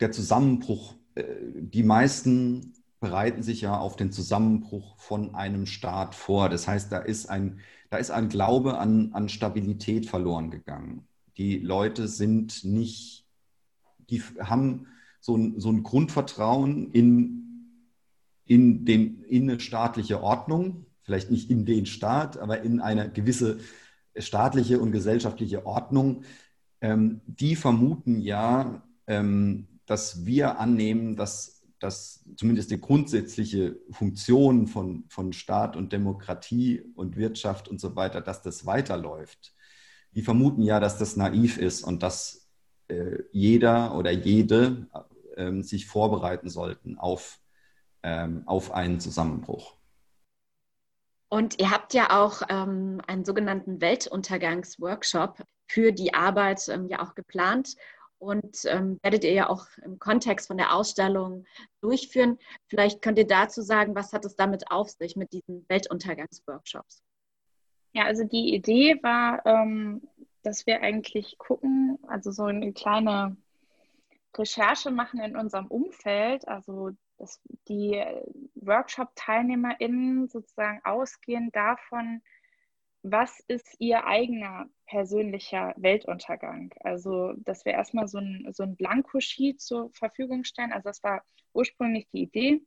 [0.01, 6.49] der Zusammenbruch, äh, die meisten bereiten sich ja auf den Zusammenbruch von einem Staat vor.
[6.49, 11.07] Das heißt, da ist ein, da ist ein Glaube an, an Stabilität verloren gegangen.
[11.37, 13.27] Die Leute sind nicht,
[14.09, 14.87] die haben
[15.21, 17.45] so ein, so ein Grundvertrauen in,
[18.47, 23.59] in, den, in eine staatliche Ordnung, vielleicht nicht in den Staat, aber in eine gewisse
[24.17, 26.25] staatliche und gesellschaftliche Ordnung.
[26.81, 35.05] Ähm, die vermuten ja, ähm, dass wir annehmen, dass dass zumindest die grundsätzliche Funktion von,
[35.09, 39.55] von Staat und Demokratie und Wirtschaft und so weiter, dass das weiterläuft.
[40.13, 42.49] Die vermuten ja, dass das naiv ist und dass
[42.89, 44.87] äh, jeder oder jede
[45.37, 47.39] äh, sich vorbereiten sollten auf,
[48.03, 49.77] ähm, auf einen Zusammenbruch.
[51.29, 57.15] Und ihr habt ja auch ähm, einen sogenannten Weltuntergangsworkshop für die Arbeit ähm, ja auch
[57.15, 57.77] geplant
[58.19, 61.45] und ähm, werdet ihr ja auch im Kontext von der Ausstellung
[61.81, 62.39] durchführen.
[62.69, 67.03] Vielleicht könnt ihr dazu sagen, was hat es damit auf sich mit diesen Weltuntergangsworkshops?
[67.93, 70.03] Ja, also die Idee war, ähm,
[70.43, 73.37] dass wir eigentlich gucken, also so eine kleine
[74.37, 78.03] Recherche machen in unserem Umfeld, also dass die
[78.55, 82.23] Workshop-TeilnehmerInnen sozusagen ausgehend davon
[83.05, 86.73] was ist Ihr eigener persönlicher Weltuntergang?
[86.81, 90.73] Also, dass wir erstmal so ein, so ein Blankosheet zur Verfügung stellen.
[90.73, 91.23] Also, das war
[91.53, 92.63] ursprünglich die Idee,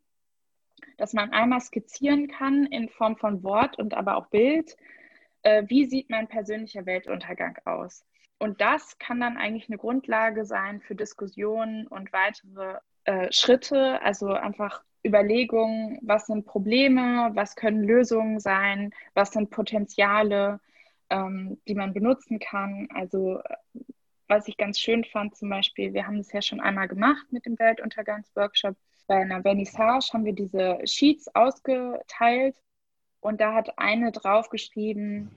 [0.98, 4.78] dass man einmal skizzieren kann in Form von Wort und aber auch Bild,
[5.42, 8.06] äh, wie sieht mein persönlicher Weltuntergang aus?
[8.38, 14.28] Und das kann dann eigentlich eine Grundlage sein für Diskussionen und weitere äh, Schritte, also
[14.28, 20.60] einfach Überlegungen, was sind Probleme, was können Lösungen sein, was sind Potenziale,
[21.10, 22.90] ähm, die man benutzen kann.
[22.94, 23.40] Also
[24.28, 27.46] was ich ganz schön fand zum Beispiel, wir haben das ja schon einmal gemacht mit
[27.46, 28.76] dem Weltuntergangsworkshop.
[29.08, 32.58] Bei einer Vernissage haben wir diese Sheets ausgeteilt
[33.22, 35.32] und da hat eine draufgeschrieben,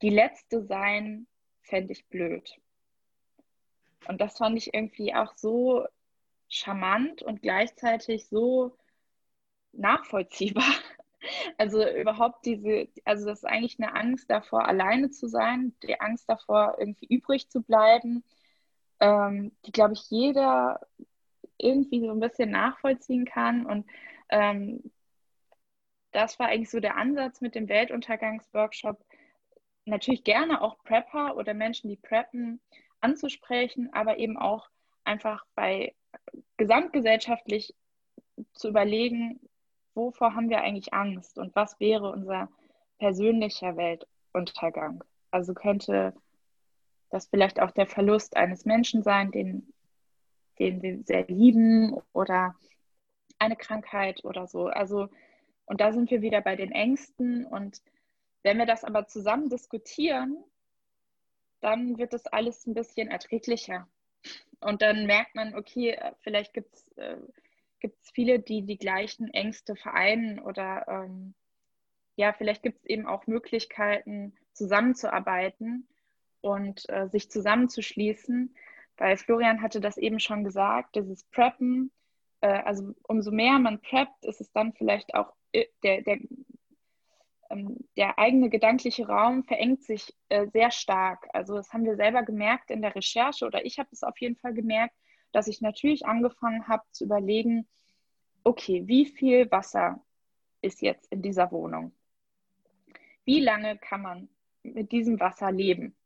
[0.00, 1.26] die letzte sein,
[1.60, 2.58] fände ich blöd.
[4.08, 5.86] Und das fand ich irgendwie auch so
[6.54, 8.76] charmant und gleichzeitig so
[9.72, 10.64] nachvollziehbar.
[11.56, 16.28] Also überhaupt diese, also das ist eigentlich eine Angst davor, alleine zu sein, die Angst
[16.28, 18.22] davor, irgendwie übrig zu bleiben,
[19.00, 20.80] ähm, die, glaube ich, jeder
[21.56, 23.64] irgendwie so ein bisschen nachvollziehen kann.
[23.64, 23.86] Und
[24.28, 24.92] ähm,
[26.12, 29.02] das war eigentlich so der Ansatz mit dem Weltuntergangsworkshop.
[29.86, 32.60] Natürlich gerne auch Prepper oder Menschen, die preppen,
[33.00, 34.68] anzusprechen, aber eben auch
[35.04, 35.94] einfach bei
[36.64, 37.74] gesamtgesellschaftlich
[38.54, 39.38] zu überlegen,
[39.94, 42.48] wovor haben wir eigentlich Angst und was wäre unser
[42.98, 45.04] persönlicher Weltuntergang?
[45.30, 46.14] Also könnte
[47.10, 49.74] das vielleicht auch der Verlust eines Menschen sein, den,
[50.58, 52.54] den wir sehr lieben oder
[53.38, 54.68] eine Krankheit oder so.
[54.68, 55.10] Also,
[55.66, 57.44] und da sind wir wieder bei den Ängsten.
[57.44, 57.82] Und
[58.42, 60.42] wenn wir das aber zusammen diskutieren,
[61.60, 63.86] dann wird das alles ein bisschen erträglicher.
[64.60, 67.16] Und dann merkt man, okay, vielleicht gibt es äh,
[68.14, 71.34] viele, die die gleichen Ängste vereinen oder ähm,
[72.16, 75.88] ja, vielleicht gibt es eben auch Möglichkeiten, zusammenzuarbeiten
[76.40, 78.54] und äh, sich zusammenzuschließen,
[78.96, 81.90] weil Florian hatte das eben schon gesagt, dieses Preppen,
[82.40, 86.18] äh, also umso mehr man preppt, ist es dann vielleicht auch äh, der, der,
[87.96, 91.28] der eigene gedankliche Raum verengt sich äh, sehr stark.
[91.32, 94.36] Also das haben wir selber gemerkt in der Recherche oder ich habe es auf jeden
[94.36, 94.94] Fall gemerkt,
[95.32, 97.68] dass ich natürlich angefangen habe zu überlegen,
[98.44, 100.02] okay, wie viel Wasser
[100.60, 101.92] ist jetzt in dieser Wohnung?
[103.24, 104.28] Wie lange kann man
[104.62, 105.96] mit diesem Wasser leben?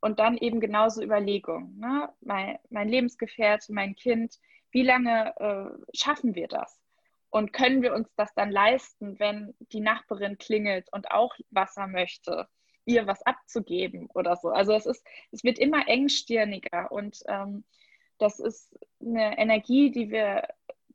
[0.00, 1.78] Und dann eben genauso Überlegungen.
[1.78, 2.12] Ne?
[2.20, 4.38] Mein, mein Lebensgefährte, mein Kind,
[4.70, 6.83] wie lange äh, schaffen wir das?
[7.34, 12.46] Und können wir uns das dann leisten, wenn die Nachbarin klingelt und auch Wasser möchte,
[12.84, 14.50] ihr was abzugeben oder so?
[14.50, 17.64] Also es ist, es wird immer engstirniger und ähm,
[18.18, 20.46] das ist eine Energie, die wir,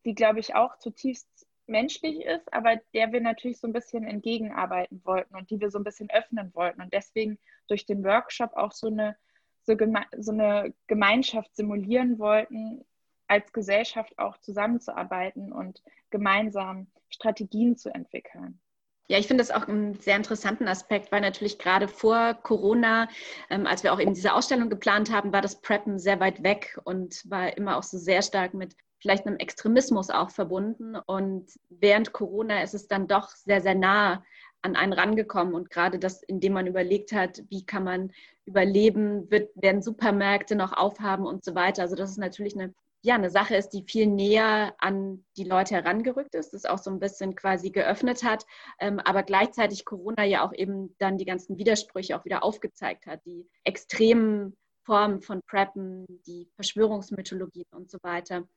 [0.05, 1.27] die glaube ich auch zutiefst
[1.67, 5.77] menschlich ist, aber der wir natürlich so ein bisschen entgegenarbeiten wollten und die wir so
[5.77, 9.17] ein bisschen öffnen wollten und deswegen durch den Workshop auch so eine,
[9.63, 12.85] so, geme so eine Gemeinschaft simulieren wollten,
[13.29, 18.59] als Gesellschaft auch zusammenzuarbeiten und gemeinsam Strategien zu entwickeln.
[19.07, 23.07] Ja, ich finde das auch einen sehr interessanten Aspekt, weil natürlich gerade vor Corona,
[23.49, 26.79] ähm, als wir auch eben diese Ausstellung geplant haben, war das Preppen sehr weit weg
[26.83, 30.95] und war immer auch so sehr stark mit vielleicht einem Extremismus auch verbunden.
[30.95, 34.23] Und während Corona ist es dann doch sehr, sehr nah
[34.61, 35.55] an einen rangekommen.
[35.55, 38.11] Und gerade das, indem man überlegt hat, wie kann man
[38.45, 41.81] überleben, wird, werden Supermärkte noch aufhaben und so weiter.
[41.83, 45.75] Also das ist natürlich eine ja, eine Sache ist, die viel näher an die Leute
[45.75, 48.45] herangerückt ist, das auch so ein bisschen quasi geöffnet hat,
[48.79, 53.25] ähm, aber gleichzeitig Corona ja auch eben dann die ganzen Widersprüche auch wieder aufgezeigt hat,
[53.25, 58.47] die extremen Formen von Preppen, die Verschwörungsmythologien und so weiter.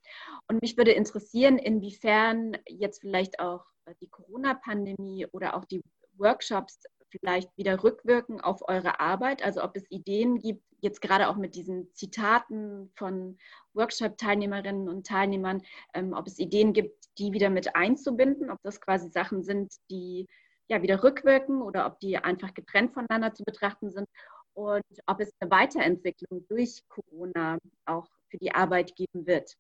[0.49, 3.67] Und mich würde interessieren, inwiefern jetzt vielleicht auch
[4.01, 5.83] die Corona-Pandemie oder auch die
[6.17, 9.45] Workshops vielleicht wieder rückwirken auf eure Arbeit?
[9.45, 13.38] Also ob es Ideen gibt, jetzt gerade auch mit diesen Zitaten von
[13.75, 15.62] Workshop-Teilnehmerinnen und Teilnehmern,
[15.95, 20.27] ähm, ob es Ideen gibt, die wieder mit einzubinden, ob das quasi Sachen sind, die
[20.68, 24.09] ja wieder rückwirken oder ob die einfach getrennt voneinander zu betrachten sind
[24.55, 29.57] und ob es eine Weiterentwicklung durch Corona auch für die Arbeit geben wird.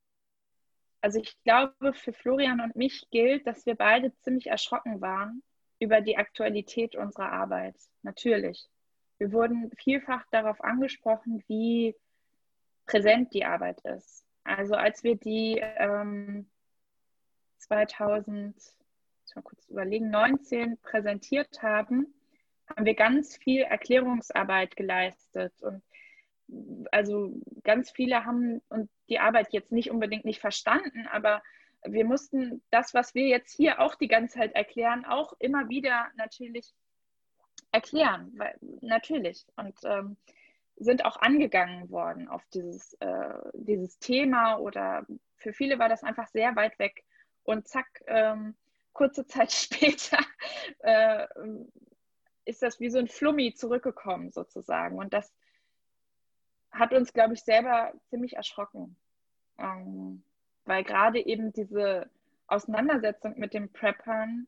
[1.00, 5.42] Also ich glaube, für Florian und mich gilt, dass wir beide ziemlich erschrocken waren,
[5.80, 7.74] über die Aktualität unserer Arbeit.
[8.02, 8.68] Natürlich.
[9.22, 11.94] Wir wurden vielfach darauf angesprochen, wie
[12.86, 14.24] präsent die Arbeit ist.
[14.42, 16.50] Also als wir die ähm,
[17.58, 18.56] 2000,
[19.24, 22.12] ich mal kurz überlegen, 19 präsentiert haben,
[22.68, 25.84] haben wir ganz viel Erklärungsarbeit geleistet und
[26.90, 31.44] also ganz viele haben und die Arbeit jetzt nicht unbedingt nicht verstanden, aber
[31.84, 36.08] wir mussten das, was wir jetzt hier auch die ganze Zeit erklären, auch immer wieder
[36.16, 36.74] natürlich
[37.72, 39.46] erklären, weil, natürlich.
[39.56, 40.16] Und ähm,
[40.76, 45.06] sind auch angegangen worden auf dieses, äh, dieses Thema oder
[45.36, 47.04] für viele war das einfach sehr weit weg.
[47.44, 48.54] Und zack, ähm,
[48.92, 50.18] kurze Zeit später
[50.80, 51.26] äh,
[52.44, 54.98] ist das wie so ein Flummi zurückgekommen sozusagen.
[54.98, 55.32] Und das
[56.70, 58.96] hat uns, glaube ich, selber ziemlich erschrocken.
[59.58, 60.24] Ähm,
[60.64, 62.08] weil gerade eben diese
[62.46, 64.46] Auseinandersetzung mit den Preppern,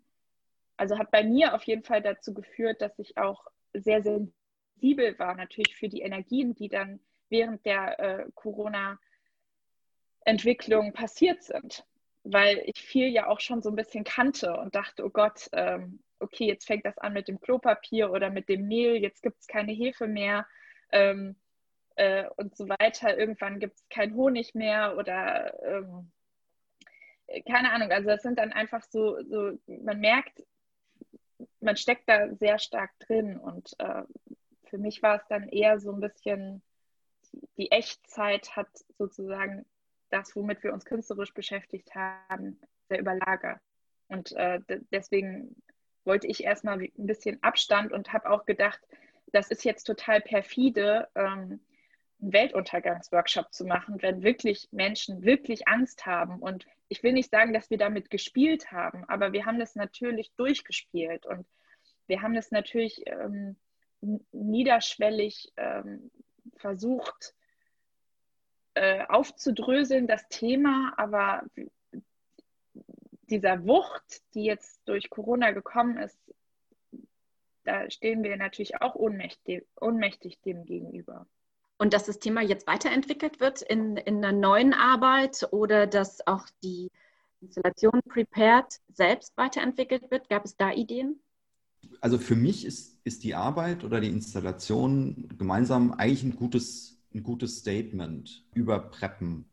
[0.76, 5.34] also hat bei mir auf jeden Fall dazu geführt, dass ich auch sehr sensibel war,
[5.34, 11.86] natürlich für die Energien, die dann während der äh, Corona-Entwicklung passiert sind.
[12.22, 16.00] Weil ich viel ja auch schon so ein bisschen kannte und dachte, oh Gott, ähm,
[16.20, 19.46] okay, jetzt fängt das an mit dem Klopapier oder mit dem Mehl, jetzt gibt es
[19.46, 20.46] keine Hefe mehr.
[20.90, 21.36] Ähm,
[21.96, 23.16] äh, und so weiter.
[23.16, 26.10] Irgendwann gibt es keinen Honig mehr oder ähm,
[27.46, 27.90] keine Ahnung.
[27.90, 30.42] Also das sind dann einfach so, so, man merkt,
[31.60, 34.02] man steckt da sehr stark drin und äh,
[34.64, 36.62] für mich war es dann eher so ein bisschen,
[37.56, 38.68] die Echtzeit hat
[38.98, 39.64] sozusagen
[40.10, 43.60] das, womit wir uns künstlerisch beschäftigt haben, sehr überlagert.
[44.08, 44.60] Und äh,
[44.92, 45.56] deswegen
[46.04, 48.80] wollte ich erstmal ein bisschen Abstand und habe auch gedacht,
[49.32, 51.60] das ist jetzt total perfide, ähm,
[52.20, 56.40] einen Weltuntergangsworkshop zu machen, wenn wirklich Menschen wirklich Angst haben.
[56.40, 60.32] Und ich will nicht sagen, dass wir damit gespielt haben, aber wir haben das natürlich
[60.36, 61.46] durchgespielt und
[62.06, 63.56] wir haben das natürlich ähm,
[64.32, 66.10] niederschwellig ähm,
[66.56, 67.34] versucht
[68.74, 71.42] äh, aufzudröseln, das Thema, aber
[73.30, 76.18] dieser Wucht, die jetzt durch Corona gekommen ist,
[77.64, 81.26] da stehen wir natürlich auch ohnmächtig, ohnmächtig dem gegenüber.
[81.78, 86.46] Und dass das Thema jetzt weiterentwickelt wird in, in einer neuen Arbeit oder dass auch
[86.62, 86.90] die
[87.40, 90.28] Installation Prepared selbst weiterentwickelt wird?
[90.28, 91.20] Gab es da Ideen?
[92.00, 97.22] Also für mich ist, ist die Arbeit oder die Installation gemeinsam eigentlich ein gutes, ein
[97.22, 99.46] gutes Statement über Preppen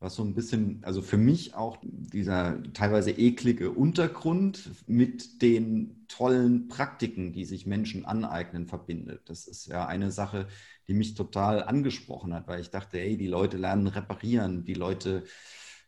[0.00, 6.68] was so ein bisschen, also für mich auch dieser teilweise eklige Untergrund mit den tollen
[6.68, 9.22] Praktiken, die sich Menschen aneignen, verbindet.
[9.28, 10.46] Das ist ja eine Sache,
[10.88, 15.24] die mich total angesprochen hat, weil ich dachte, hey, die Leute lernen reparieren, die Leute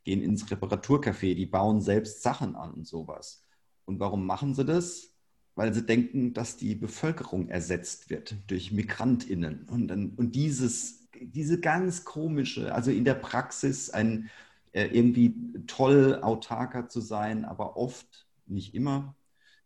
[0.04, 3.44] gehen ins Reparaturcafé, die bauen selbst Sachen an und sowas.
[3.84, 5.14] Und warum machen sie das?
[5.54, 9.66] Weil sie denken, dass die Bevölkerung ersetzt wird durch MigrantInnen.
[9.68, 14.30] Und, dann, und dieses diese ganz komische, also in der Praxis ein
[14.72, 15.34] äh, irgendwie
[15.66, 19.16] toll autarker zu sein, aber oft, nicht immer,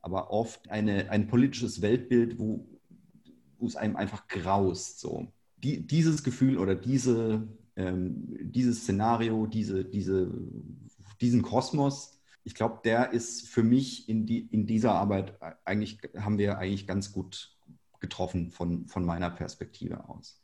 [0.01, 2.67] aber oft eine, ein politisches Weltbild, wo,
[3.59, 5.01] wo es einem einfach graust.
[5.01, 5.29] So.
[5.59, 7.47] Die, dieses Gefühl oder diese,
[7.77, 10.31] ähm, dieses Szenario, diese, diese,
[11.21, 16.39] diesen Kosmos, ich glaube, der ist für mich in, die, in dieser Arbeit eigentlich, haben
[16.39, 17.57] wir eigentlich ganz gut
[18.01, 20.43] getroffen von, von meiner Perspektive aus.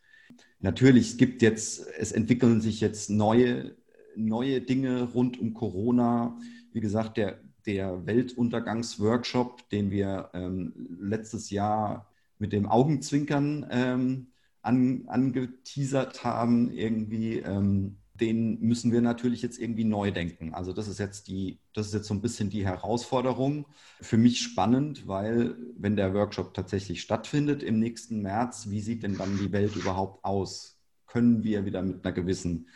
[0.60, 3.76] Natürlich, es gibt jetzt, es entwickeln sich jetzt neue,
[4.16, 6.38] neue Dinge rund um Corona.
[6.72, 12.09] Wie gesagt, der, der Weltuntergangsworkshop, den wir ähm, letztes Jahr
[12.40, 14.26] mit dem Augenzwinkern ähm,
[14.62, 20.52] an, angeteasert haben, irgendwie, ähm, den müssen wir natürlich jetzt irgendwie neu denken.
[20.52, 23.66] Also das ist jetzt die, das ist jetzt so ein bisschen die Herausforderung.
[24.00, 29.16] Für mich spannend, weil wenn der Workshop tatsächlich stattfindet im nächsten März, wie sieht denn
[29.16, 30.78] dann die Welt überhaupt aus?
[31.06, 32.68] Können wir wieder mit einer gewissen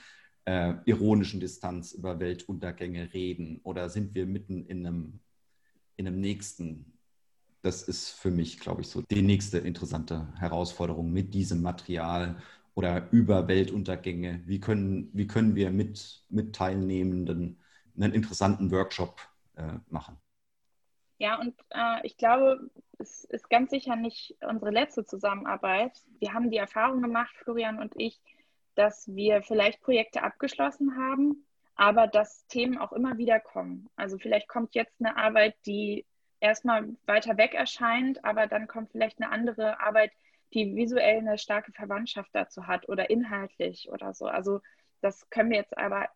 [0.47, 5.21] äh, ironischen Distanz über Weltuntergänge reden oder sind wir mitten in einem,
[5.97, 6.94] in einem nächsten?
[7.65, 12.37] Das ist für mich, glaube ich, so die nächste interessante Herausforderung mit diesem Material
[12.75, 14.43] oder über Weltuntergänge?
[14.45, 17.59] Wie können, wie können wir mit, mit Teilnehmenden
[17.97, 19.19] einen interessanten Workshop
[19.57, 20.19] äh, machen?
[21.17, 25.93] Ja, und äh, ich glaube, es ist ganz sicher nicht unsere letzte Zusammenarbeit.
[26.19, 28.21] Wir haben die Erfahrung gemacht, Florian und ich,
[28.75, 31.47] dass wir vielleicht Projekte abgeschlossen haben,
[31.77, 33.89] aber dass Themen auch immer wieder kommen.
[33.97, 36.05] Also vielleicht kommt jetzt eine Arbeit, die
[36.45, 40.13] erstmal weiter weg erscheint, aber dann kommt vielleicht eine andere Arbeit,
[40.53, 44.27] die visuell eine starke Verwandtschaft dazu hat oder inhaltlich oder so.
[44.27, 44.61] Also
[45.01, 46.09] das können wir jetzt aber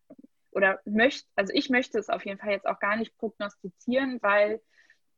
[0.51, 4.61] oder möchte, also ich möchte es auf jeden Fall jetzt auch gar nicht prognostizieren, weil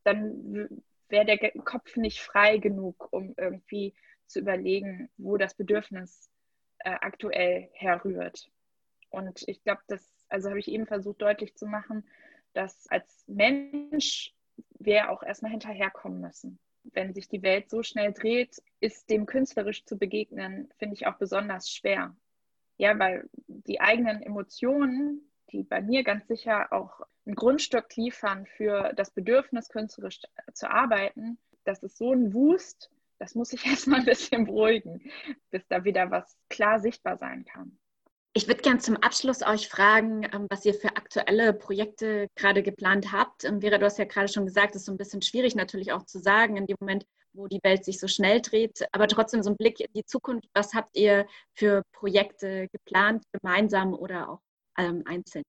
[0.05, 3.95] dann wäre der Kopf nicht frei genug, um irgendwie
[4.27, 6.31] zu überlegen, wo das Bedürfnis
[6.79, 8.51] äh, aktuell herrührt.
[9.11, 12.09] Und ich glaube, das, also habe ich eben versucht deutlich zu machen,
[12.53, 14.35] dass als Mensch
[14.79, 19.85] wir auch erstmal hinterherkommen müssen wenn sich die Welt so schnell dreht, ist dem künstlerisch
[19.85, 22.17] zu begegnen, finde ich auch besonders schwer.
[22.77, 28.93] Ja, weil die eigenen Emotionen, die bei mir ganz sicher auch ein Grundstück liefern für
[28.95, 30.23] das Bedürfnis, künstlerisch
[30.55, 35.11] zu arbeiten, das ist so ein Wust, das muss ich erstmal ein bisschen beruhigen,
[35.51, 37.79] bis da wieder was klar sichtbar sein kann.
[38.33, 43.11] Ich würde gerne zum Abschluss euch fragen, ähm, was ihr für aktuelle Projekte gerade geplant
[43.11, 43.45] habt.
[43.45, 45.91] Ähm, Vera, du hast ja gerade schon gesagt, es ist so ein bisschen schwierig natürlich
[45.91, 49.43] auch zu sagen in dem Moment, wo die Welt sich so schnell dreht, aber trotzdem
[49.43, 50.49] so ein Blick in die Zukunft.
[50.55, 54.41] Was habt ihr für Projekte geplant, gemeinsam oder auch
[54.79, 55.43] ähm, einzeln?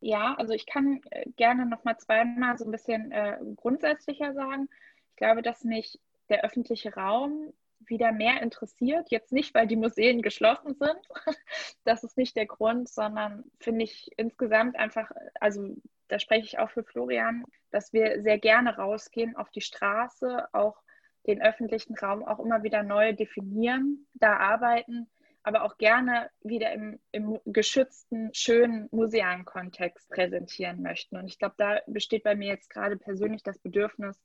[0.00, 4.68] Ja, also ich kann äh, gerne noch mal zweimal so ein bisschen äh, grundsätzlicher sagen.
[5.10, 7.52] Ich glaube, dass mich der öffentliche Raum
[7.88, 9.10] wieder mehr interessiert.
[9.10, 10.98] Jetzt nicht, weil die Museen geschlossen sind.
[11.84, 15.76] Das ist nicht der Grund, sondern finde ich insgesamt einfach, also
[16.08, 20.82] da spreche ich auch für Florian, dass wir sehr gerne rausgehen auf die Straße, auch
[21.26, 25.08] den öffentlichen Raum auch immer wieder neu definieren, da arbeiten,
[25.42, 31.16] aber auch gerne wieder im, im geschützten, schönen musealen Kontext präsentieren möchten.
[31.16, 34.22] Und ich glaube, da besteht bei mir jetzt gerade persönlich das Bedürfnis,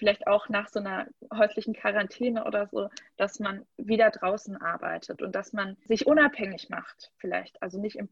[0.00, 2.88] vielleicht auch nach so einer häuslichen Quarantäne oder so,
[3.18, 7.62] dass man wieder draußen arbeitet und dass man sich unabhängig macht, vielleicht.
[7.62, 8.08] Also nicht im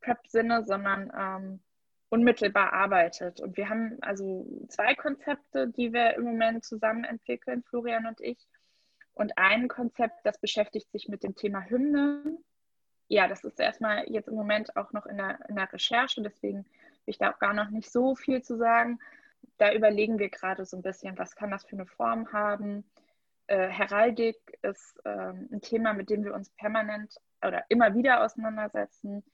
[0.00, 1.60] Prep-Sinne, sondern ähm,
[2.08, 3.40] unmittelbar arbeitet.
[3.40, 8.48] Und wir haben also zwei Konzepte, die wir im Moment zusammen entwickeln, Florian und ich.
[9.14, 12.38] Und ein Konzept, das beschäftigt sich mit dem Thema Hymnen.
[13.06, 16.64] Ja, das ist erstmal jetzt im Moment auch noch in der, in der Recherche, deswegen
[16.64, 18.98] will ich da auch gar noch nicht so viel zu sagen
[19.58, 22.84] da überlegen wir gerade so ein bisschen, was kann das für eine Form haben.
[23.46, 27.14] Äh, Heraldik ist ähm, ein Thema, mit dem wir uns permanent
[27.44, 29.24] oder immer wieder auseinandersetzen.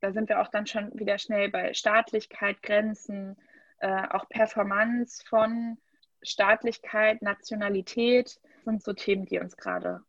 [0.00, 3.36] Da sind wir auch dann schon wieder schnell bei Staatlichkeit, Grenzen,
[3.78, 5.78] äh, auch Performance von
[6.22, 10.02] Staatlichkeit, Nationalität sind so Themen, die uns gerade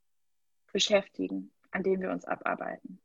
[0.74, 3.00] beschäftigen, an denen wir uns abarbeiten.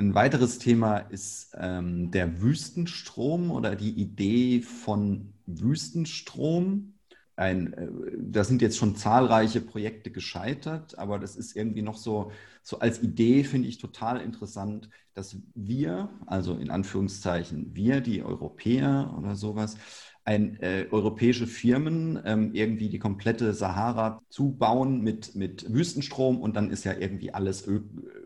[0.00, 6.94] Ein weiteres Thema ist ähm, der Wüstenstrom oder die Idee von Wüstenstrom.
[7.36, 7.88] Ein, äh,
[8.18, 12.32] da sind jetzt schon zahlreiche Projekte gescheitert, aber das ist irgendwie noch so,
[12.62, 19.14] so als Idee finde ich total interessant, dass wir, also in Anführungszeichen wir, die Europäer
[19.18, 19.76] oder sowas,
[20.24, 26.70] ein, äh, europäische Firmen ähm, irgendwie die komplette Sahara zubauen mit, mit Wüstenstrom und dann
[26.70, 27.82] ist ja irgendwie alles, Ö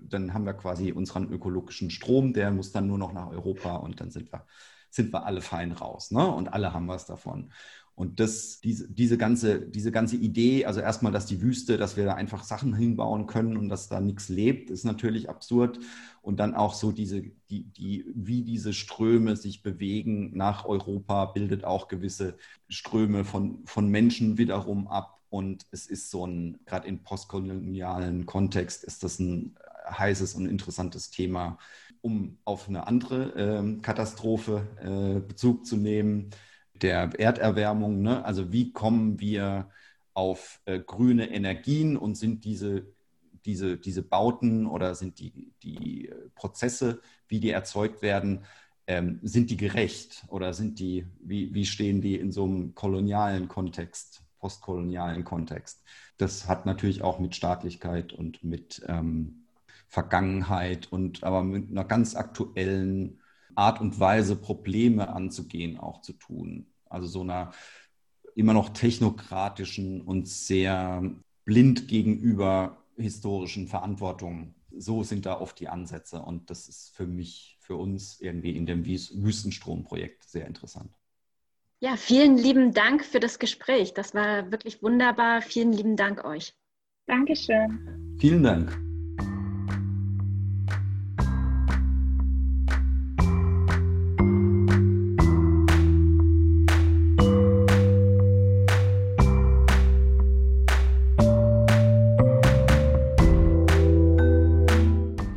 [0.08, 4.00] dann haben wir quasi unseren ökologischen Strom, der muss dann nur noch nach Europa und
[4.00, 4.46] dann sind wir,
[4.90, 6.26] sind wir alle fein raus ne?
[6.26, 7.50] und alle haben was davon.
[7.96, 12.04] Und das, diese, diese, ganze, diese ganze Idee, also erstmal, dass die Wüste, dass wir
[12.04, 15.78] da einfach Sachen hinbauen können und dass da nichts lebt, ist natürlich absurd.
[16.20, 21.64] Und dann auch so diese, die, die, wie diese Ströme sich bewegen nach Europa, bildet
[21.64, 22.36] auch gewisse
[22.68, 25.20] Ströme von, von Menschen wiederum ab.
[25.30, 29.56] Und es ist so ein, gerade im postkolonialen Kontext ist das ein
[29.88, 31.58] heißes und interessantes Thema,
[32.00, 36.30] um auf eine andere äh, Katastrophe äh, Bezug zu nehmen
[36.74, 38.02] der Erderwärmung.
[38.02, 38.24] Ne?
[38.24, 39.70] Also wie kommen wir
[40.12, 42.86] auf äh, grüne Energien und sind diese,
[43.44, 48.44] diese, diese Bauten oder sind die, die äh, Prozesse, wie die erzeugt werden,
[48.86, 53.48] ähm, sind die gerecht oder sind die, wie, wie stehen die in so einem kolonialen
[53.48, 55.82] Kontext, postkolonialen Kontext?
[56.16, 59.43] Das hat natürlich auch mit Staatlichkeit und mit ähm,
[59.88, 63.20] Vergangenheit und aber mit einer ganz aktuellen
[63.54, 66.66] Art und Weise, Probleme anzugehen, auch zu tun.
[66.88, 67.52] Also so einer
[68.34, 71.02] immer noch technokratischen und sehr
[71.44, 74.54] blind gegenüber historischen Verantwortung.
[74.76, 78.66] So sind da oft die Ansätze und das ist für mich, für uns irgendwie in
[78.66, 80.90] dem Wüstenstrom-Projekt sehr interessant.
[81.80, 83.94] Ja, vielen lieben Dank für das Gespräch.
[83.94, 85.42] Das war wirklich wunderbar.
[85.42, 86.54] Vielen lieben Dank euch.
[87.06, 88.16] Dankeschön.
[88.18, 88.83] Vielen Dank.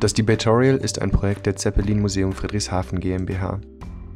[0.08, 3.60] Das Debatorial ist ein Projekt der Zeppelin Museum Friedrichshafen GmbH.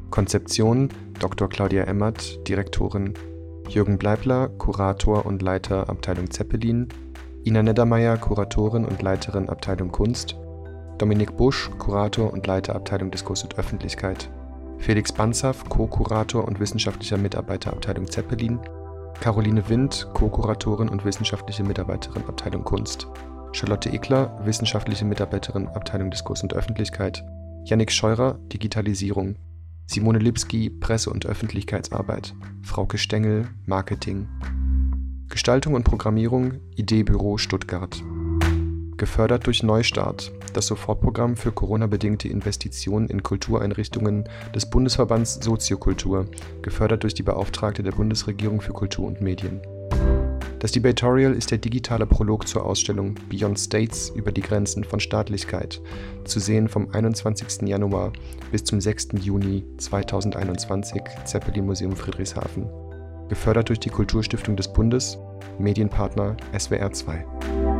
[0.09, 0.87] Konzeption
[1.19, 1.49] Dr.
[1.49, 3.13] Claudia Emmert, Direktorin,
[3.67, 6.87] Jürgen Bleibler, Kurator und Leiter Abteilung Zeppelin,
[7.43, 10.37] Ina Neddermeier, Kuratorin und Leiterin Abteilung Kunst,
[10.97, 14.31] Dominik Busch, Kurator und Leiter Abteilung Diskurs und Öffentlichkeit,
[14.77, 18.61] Felix Banzaf, Co-Kurator und wissenschaftlicher Mitarbeiter Abteilung Zeppelin,
[19.19, 23.09] Caroline Wind, Co-Kuratorin und wissenschaftliche Mitarbeiterin Abteilung Kunst.
[23.53, 27.23] Charlotte Ekler, wissenschaftliche Mitarbeiterin Abteilung Diskurs und Öffentlichkeit,
[27.65, 29.35] Yannick Scheurer, Digitalisierung,
[29.87, 32.33] Simone Lipski, Presse- und Öffentlichkeitsarbeit,
[32.63, 34.27] Frauke Stengel, Marketing,
[35.29, 38.01] Gestaltung und Programmierung, Ideebüro Stuttgart.
[38.97, 46.27] Gefördert durch Neustart, das Sofortprogramm für Corona-bedingte Investitionen in Kultureinrichtungen des Bundesverbands Soziokultur,
[46.61, 49.61] gefördert durch die Beauftragte der Bundesregierung für Kultur und Medien.
[50.61, 55.81] Das Debatorial ist der digitale Prolog zur Ausstellung Beyond States über die Grenzen von Staatlichkeit,
[56.23, 57.67] zu sehen vom 21.
[57.67, 58.13] Januar
[58.51, 59.09] bis zum 6.
[59.23, 62.69] Juni 2021, Zeppelin Museum Friedrichshafen.
[63.27, 65.17] Gefördert durch die Kulturstiftung des Bundes,
[65.57, 67.70] Medienpartner SWR 2.